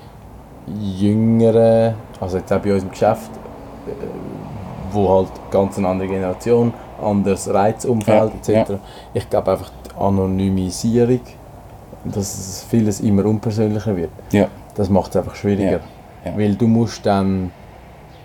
Jüngeren, 0.66 1.94
also 2.20 2.38
jetzt 2.38 2.52
auch 2.52 2.58
bei 2.60 2.72
uns 2.72 2.82
im 2.82 2.90
Geschäft, 2.90 3.30
äh, 3.86 3.92
wo 4.92 5.08
halt 5.10 5.28
ganz 5.50 5.76
eine 5.76 5.88
andere 5.88 6.08
Generation, 6.08 6.72
anderes 7.02 7.52
Reizumfeld 7.52 8.32
Ja, 8.46 8.60
etc. 8.62 8.72
Ich 9.12 9.28
glaube 9.28 9.52
einfach 9.52 9.70
Anonymisierung, 9.98 11.20
dass 12.04 12.34
es 12.38 12.66
vieles 12.68 13.00
immer 13.00 13.24
unpersönlicher 13.24 13.96
wird, 13.96 14.10
Ja. 14.32 14.48
das 14.74 14.88
macht 14.90 15.10
es 15.10 15.16
einfach 15.16 15.34
schwieriger. 15.34 15.80
Ja, 16.24 16.30
ja. 16.32 16.38
Weil 16.38 16.54
du 16.56 16.66
musst 16.66 17.04
dann 17.06 17.50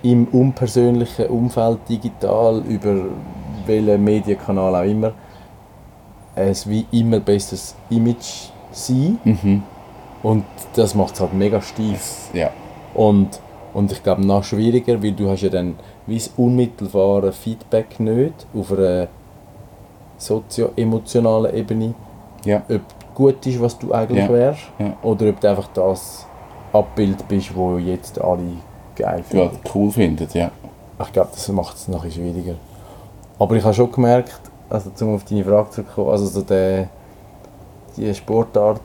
im 0.03 0.25
unpersönlichen 0.31 1.27
Umfeld 1.27 1.79
digital 1.89 2.61
über 2.67 2.95
welchen 3.65 4.03
Medienkanal 4.03 4.75
auch 4.75 4.89
immer 4.89 5.11
ein 6.35 6.55
wie 6.65 6.85
immer 6.91 7.19
besseres 7.19 7.75
Image 7.89 8.49
sein 8.71 9.19
Mhm. 9.23 9.63
und 10.23 10.45
das 10.75 10.95
macht 10.95 11.15
es 11.15 11.21
halt 11.21 11.33
mega 11.33 11.61
steif 11.61 12.29
Ja. 12.33 12.49
und, 12.93 13.39
und 13.73 13.91
ich 13.91 14.01
glaube 14.03 14.25
noch 14.25 14.43
schwieriger, 14.43 15.01
weil 15.03 15.11
du 15.11 15.29
hast 15.29 15.41
ja 15.41 15.49
dann 15.49 15.75
wie 16.07 16.15
das 16.17 16.31
unmittelbare 16.37 17.31
Feedback 17.33 17.99
nicht 17.99 18.47
auf 18.57 18.71
einer 18.71 19.07
sozio-emotionalen 20.19 21.53
Ebene, 21.55 21.93
Ja. 22.45 22.61
ob 22.69 22.81
gut 23.15 23.45
ist, 23.47 23.59
was 23.61 23.77
du 23.77 23.91
eigentlich 23.93 24.23
Ja. 24.25 24.29
wärst 24.29 24.61
Ja. 24.77 24.93
oder 25.01 25.29
ob 25.29 25.39
du 25.39 25.49
einfach 25.49 25.67
das 25.73 26.25
Abbild 26.71 27.27
bist, 27.27 27.55
wo 27.55 27.77
jetzt 27.77 28.21
alle 28.21 28.43
geil 28.95 29.17
Ja, 29.17 29.23
finden. 29.49 29.57
cool 29.73 29.91
findet, 29.91 30.33
ja. 30.35 30.51
Ich 31.01 31.11
glaube, 31.11 31.29
das 31.33 31.47
macht 31.49 31.75
es 31.77 31.87
noch 31.87 32.05
schwieriger. 32.09 32.55
Aber 33.39 33.55
ich 33.55 33.63
habe 33.63 33.73
schon 33.73 33.91
gemerkt, 33.91 34.39
also 34.69 34.91
um 35.01 35.15
auf 35.15 35.23
deine 35.23 35.43
Frage 35.43 35.69
zurückzukommen, 35.71 36.09
also 36.11 36.25
so 36.25 36.41
der, 36.41 36.89
die 37.97 38.13
Sportart 38.13 38.81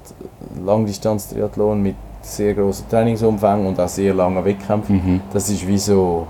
Langdistanz-Triathlon 0.65 1.83
mit 1.83 1.97
sehr 2.23 2.55
grossen 2.55 2.89
Trainingsumfang 2.89 3.67
und 3.67 3.79
auch 3.79 3.89
sehr 3.89 4.15
langen 4.15 4.45
Wettkämpfen, 4.45 4.97
Mhm. 4.97 5.21
das 5.33 5.51
ist 5.51 5.67
wie 5.67 5.77
so, 5.79 6.27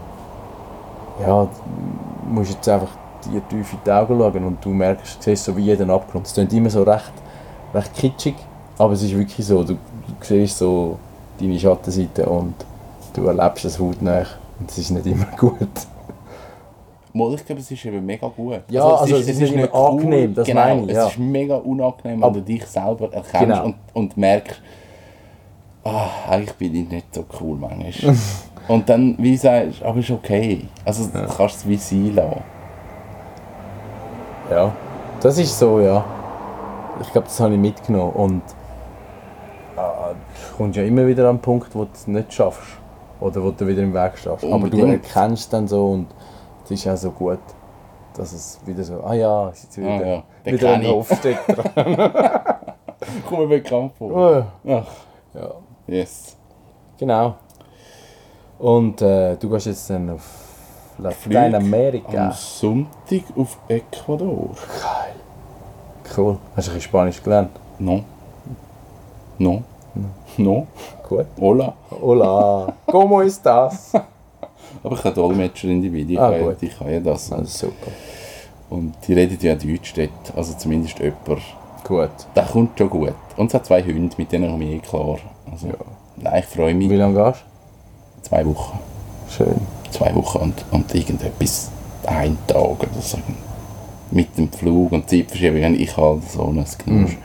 ja, 1.24 1.46
musst 2.28 2.50
jetzt 2.52 2.68
einfach 2.68 2.88
dir 3.30 3.42
tief 3.48 3.72
in 3.72 3.78
die 3.84 3.90
Augen 3.90 4.18
schauen 4.18 4.44
und 4.44 4.64
du 4.64 4.70
merkst, 4.70 5.18
du 5.18 5.22
siehst 5.22 5.44
so 5.44 5.56
wie 5.56 5.62
jeden 5.62 5.90
Abgrund. 5.90 6.26
Es 6.26 6.34
klingt 6.34 6.52
immer 6.52 6.70
so 6.70 6.82
recht, 6.82 7.12
recht 7.74 7.94
kitschig, 7.94 8.34
aber 8.78 8.92
es 8.94 9.02
ist 9.02 9.16
wirklich 9.16 9.46
so, 9.46 9.62
du, 9.62 9.74
du 9.74 9.78
siehst 10.22 10.58
so 10.58 10.98
deine 11.40 11.58
Schattenseite 11.58 12.26
und 12.26 12.54
du 13.14 13.26
erlebst 13.26 13.64
es 13.64 13.78
hautnah 13.78 14.24
und 14.60 14.70
es 14.70 14.78
ist 14.78 14.90
nicht 14.90 15.06
immer 15.06 15.26
gut. 15.38 15.56
Mal, 17.12 17.32
ich 17.34 17.46
glaube, 17.46 17.60
es 17.60 17.70
ist 17.70 17.84
eben 17.84 18.04
mega 18.04 18.26
gut. 18.26 18.62
Ja, 18.68 18.82
also 18.96 19.16
es 19.16 19.28
ist 19.28 19.40
nicht 19.40 19.52
immer 19.54 19.72
angenehm, 19.72 20.34
das 20.34 20.46
genau, 20.48 20.60
meine 20.62 20.82
ich, 20.82 20.88
Es 20.90 20.96
ja. 20.96 21.06
ist 21.06 21.18
mega 21.18 21.56
unangenehm, 21.56 22.20
wenn 22.22 22.32
du 22.32 22.40
dich 22.42 22.66
selber 22.66 23.04
erkennst 23.12 23.38
Genau. 23.40 23.64
und, 23.66 23.74
und 23.92 24.16
merkst, 24.16 24.60
ah, 25.84 26.08
eigentlich 26.28 26.54
bin 26.54 26.74
ich 26.74 26.88
nicht 26.88 27.14
so 27.14 27.24
cool 27.40 27.56
manchmal. 27.56 28.16
Und 28.66 28.88
dann, 28.88 29.14
wie 29.18 29.36
sagst 29.36 29.82
du, 29.82 29.84
aber 29.84 29.98
ist 30.00 30.10
okay. 30.10 30.66
Also 30.86 31.04
du 31.06 31.26
kannst 31.36 31.56
es 31.56 31.68
wie 31.68 31.76
sein 31.76 32.14
lassen. 32.14 32.40
Ja, 34.50 34.72
das 35.20 35.38
ist 35.38 35.58
so, 35.58 35.80
ja. 35.80 36.04
Ich 37.00 37.10
glaube, 37.10 37.26
das 37.26 37.40
habe 37.40 37.54
ich 37.54 37.60
mitgenommen. 37.60 38.12
Und 38.12 38.42
äh, 39.76 40.14
du 40.50 40.56
kommst 40.56 40.76
ja 40.76 40.84
immer 40.84 41.06
wieder 41.06 41.28
an 41.28 41.36
den 41.36 41.42
Punkt, 41.42 41.74
wo 41.74 41.84
du 41.84 41.90
es 41.92 42.06
nicht 42.06 42.32
schaffst. 42.32 42.78
Oder 43.20 43.42
wo 43.42 43.50
du 43.50 43.66
wieder 43.66 43.82
im 43.82 43.94
Weg 43.94 44.18
stehst. 44.18 44.44
Aber 44.44 44.68
du 44.68 44.84
erkennst 44.84 45.52
dann 45.52 45.66
so 45.66 45.92
und 45.92 46.08
es 46.64 46.70
ist 46.72 46.86
auch 46.88 46.96
so 46.96 47.10
gut, 47.10 47.38
dass 48.16 48.32
es 48.32 48.60
wieder 48.66 48.84
so, 48.84 49.02
ah 49.02 49.14
ja, 49.14 49.48
es 49.48 49.58
ist 49.58 49.64
jetzt 49.64 49.78
wieder, 49.78 49.90
Ah 49.90 50.06
ja, 50.44 50.52
wieder 50.52 50.72
ein 50.74 50.82
ich. 50.82 50.88
Hofstetter. 50.88 51.64
Komm 53.28 53.38
mir 53.40 53.46
bekannt 53.48 53.92
vor. 53.96 54.10
Oh, 54.12 54.70
Ach, 54.70 54.86
ja, 55.34 55.50
yes. 55.86 56.36
genau. 56.98 57.34
Und 58.58 59.00
äh, 59.02 59.36
du 59.36 59.48
gehst 59.48 59.66
jetzt 59.66 59.88
dann 59.90 60.10
auf 60.10 60.43
Lateinamerika. 60.98 62.26
Am 62.28 62.32
Sonntag 62.32 63.22
auf 63.36 63.58
Ecuador. 63.68 64.50
Cool. 66.16 66.38
Hast 66.56 66.68
du 66.68 66.70
ein 66.70 66.74
bisschen 66.74 66.80
Spanisch 66.80 67.22
gelernt? 67.22 67.50
No. 67.78 68.04
No. 69.38 69.62
No. 70.36 70.66
Gut. 71.08 71.26
Hola. 71.40 71.74
Hola, 71.90 72.74
¿cómo 72.86 73.22
estás? 73.22 73.92
Aber 74.82 74.96
ich 74.96 75.02
kann 75.02 75.14
Dolmetscher 75.14 75.68
in 75.68 75.80
die. 75.82 76.18
Ah, 76.18 76.30
ich, 76.32 76.38
kann, 76.38 76.44
gut. 76.48 76.62
ich 76.62 76.78
kann 76.78 76.90
ja 76.92 77.00
das. 77.00 77.32
Also 77.32 77.66
super. 77.68 77.90
Und 78.70 78.94
die 79.06 79.12
reden 79.14 79.38
ja 79.40 79.54
Deutsch 79.54 79.92
dort. 79.94 80.36
Also 80.36 80.54
zumindest 80.54 80.98
jemand. 80.98 81.42
Gut. 81.84 82.10
Der 82.34 82.44
kommt 82.44 82.78
schon 82.78 82.90
gut. 82.90 83.14
Und 83.36 83.48
es 83.48 83.54
hat 83.54 83.66
zwei 83.66 83.82
Hunde, 83.82 84.14
mit 84.16 84.32
denen 84.32 84.50
komme 84.50 84.64
ich 84.64 84.76
eh 84.76 84.78
klar. 84.78 85.18
Also, 85.50 85.68
Nein, 86.16 86.38
ich 86.40 86.46
freue 86.46 86.74
mich. 86.74 86.88
Wie 86.90 86.96
lange 86.96 87.22
gehst 87.22 87.44
Zwei 88.22 88.44
Wochen. 88.46 88.78
du? 89.26 89.32
Schön. 89.32 89.60
Zwei 89.94 90.14
Wochen 90.14 90.38
und, 90.38 90.64
und 90.72 90.94
irgendetwas. 90.94 91.70
Ein 92.06 92.36
Tag 92.46 92.56
oder 92.58 93.00
so. 93.00 93.16
Mit 94.10 94.36
dem 94.36 94.52
Flug 94.52 94.92
und 94.92 95.08
Zeitverschiebung. 95.08 95.74
Ich 95.74 95.96
halt 95.96 96.28
so 96.30 96.44
ein 96.48 96.64
Genusch. 96.84 97.16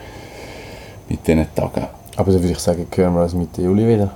Mit 1.10 1.28
diesen 1.28 1.48
Tagen. 1.56 1.88
Aber 2.16 2.32
dann 2.32 2.42
würde 2.42 2.52
ich 2.54 2.60
sagen, 2.60 2.86
hören 2.96 3.14
wir 3.16 3.24
uns 3.24 3.34
Mitte 3.34 3.62
Juli 3.64 3.88
wieder. 3.88 4.12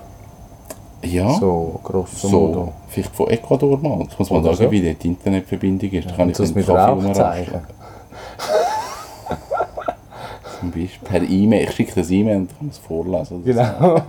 Ja. 1.04 1.34
So, 1.40 1.80
grosso 1.84 2.28
So, 2.28 2.40
modo. 2.48 2.72
vielleicht 2.88 3.14
von 3.16 3.28
Ecuador 3.30 3.78
mal. 3.80 4.06
Ich 4.10 4.18
muss 4.20 4.30
Oder 4.32 4.54
sagen, 4.54 4.66
so. 4.68 4.72
wie 4.72 4.94
die 4.94 5.08
Internetverbindung 5.08 5.90
ist. 5.92 6.10
Da 6.12 6.16
kann 6.16 6.30
ich 6.30 6.38
das 6.38 6.54
mit 6.56 6.70
Rauchzeichen. 6.70 7.54
umraschen. 7.56 7.60
Zum 10.60 10.72
Beispiel 10.72 11.08
per 11.10 11.22
E-Mail. 11.24 11.64
Ich 11.68 11.76
schicke 11.76 11.94
das 11.96 12.10
E-Mail 12.10 12.38
und 12.38 12.58
kann 12.58 12.70
es 12.70 12.78
vorlesen. 12.78 13.44
Genau. 13.44 13.64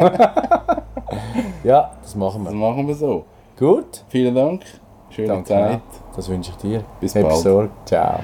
ja, 1.65 1.91
das 2.03 2.15
machen 2.15 2.45
Das 2.45 2.53
wir. 2.53 2.61
machen 2.61 2.87
wir 2.87 2.95
so. 2.95 3.25
Gut. 3.59 4.05
Vielen 4.09 4.35
Dank. 4.35 4.63
Schöne 5.11 5.29
Danke. 5.29 5.49
Zeit. 5.49 5.81
Das 6.17 6.29
wünsche 6.29 6.51
ich 6.51 6.57
dir. 6.57 6.85
Bis 7.01 7.15
Hab 7.15 7.23
bald. 7.23 7.37
Sorge. 7.37 7.71
Ciao. 7.85 8.21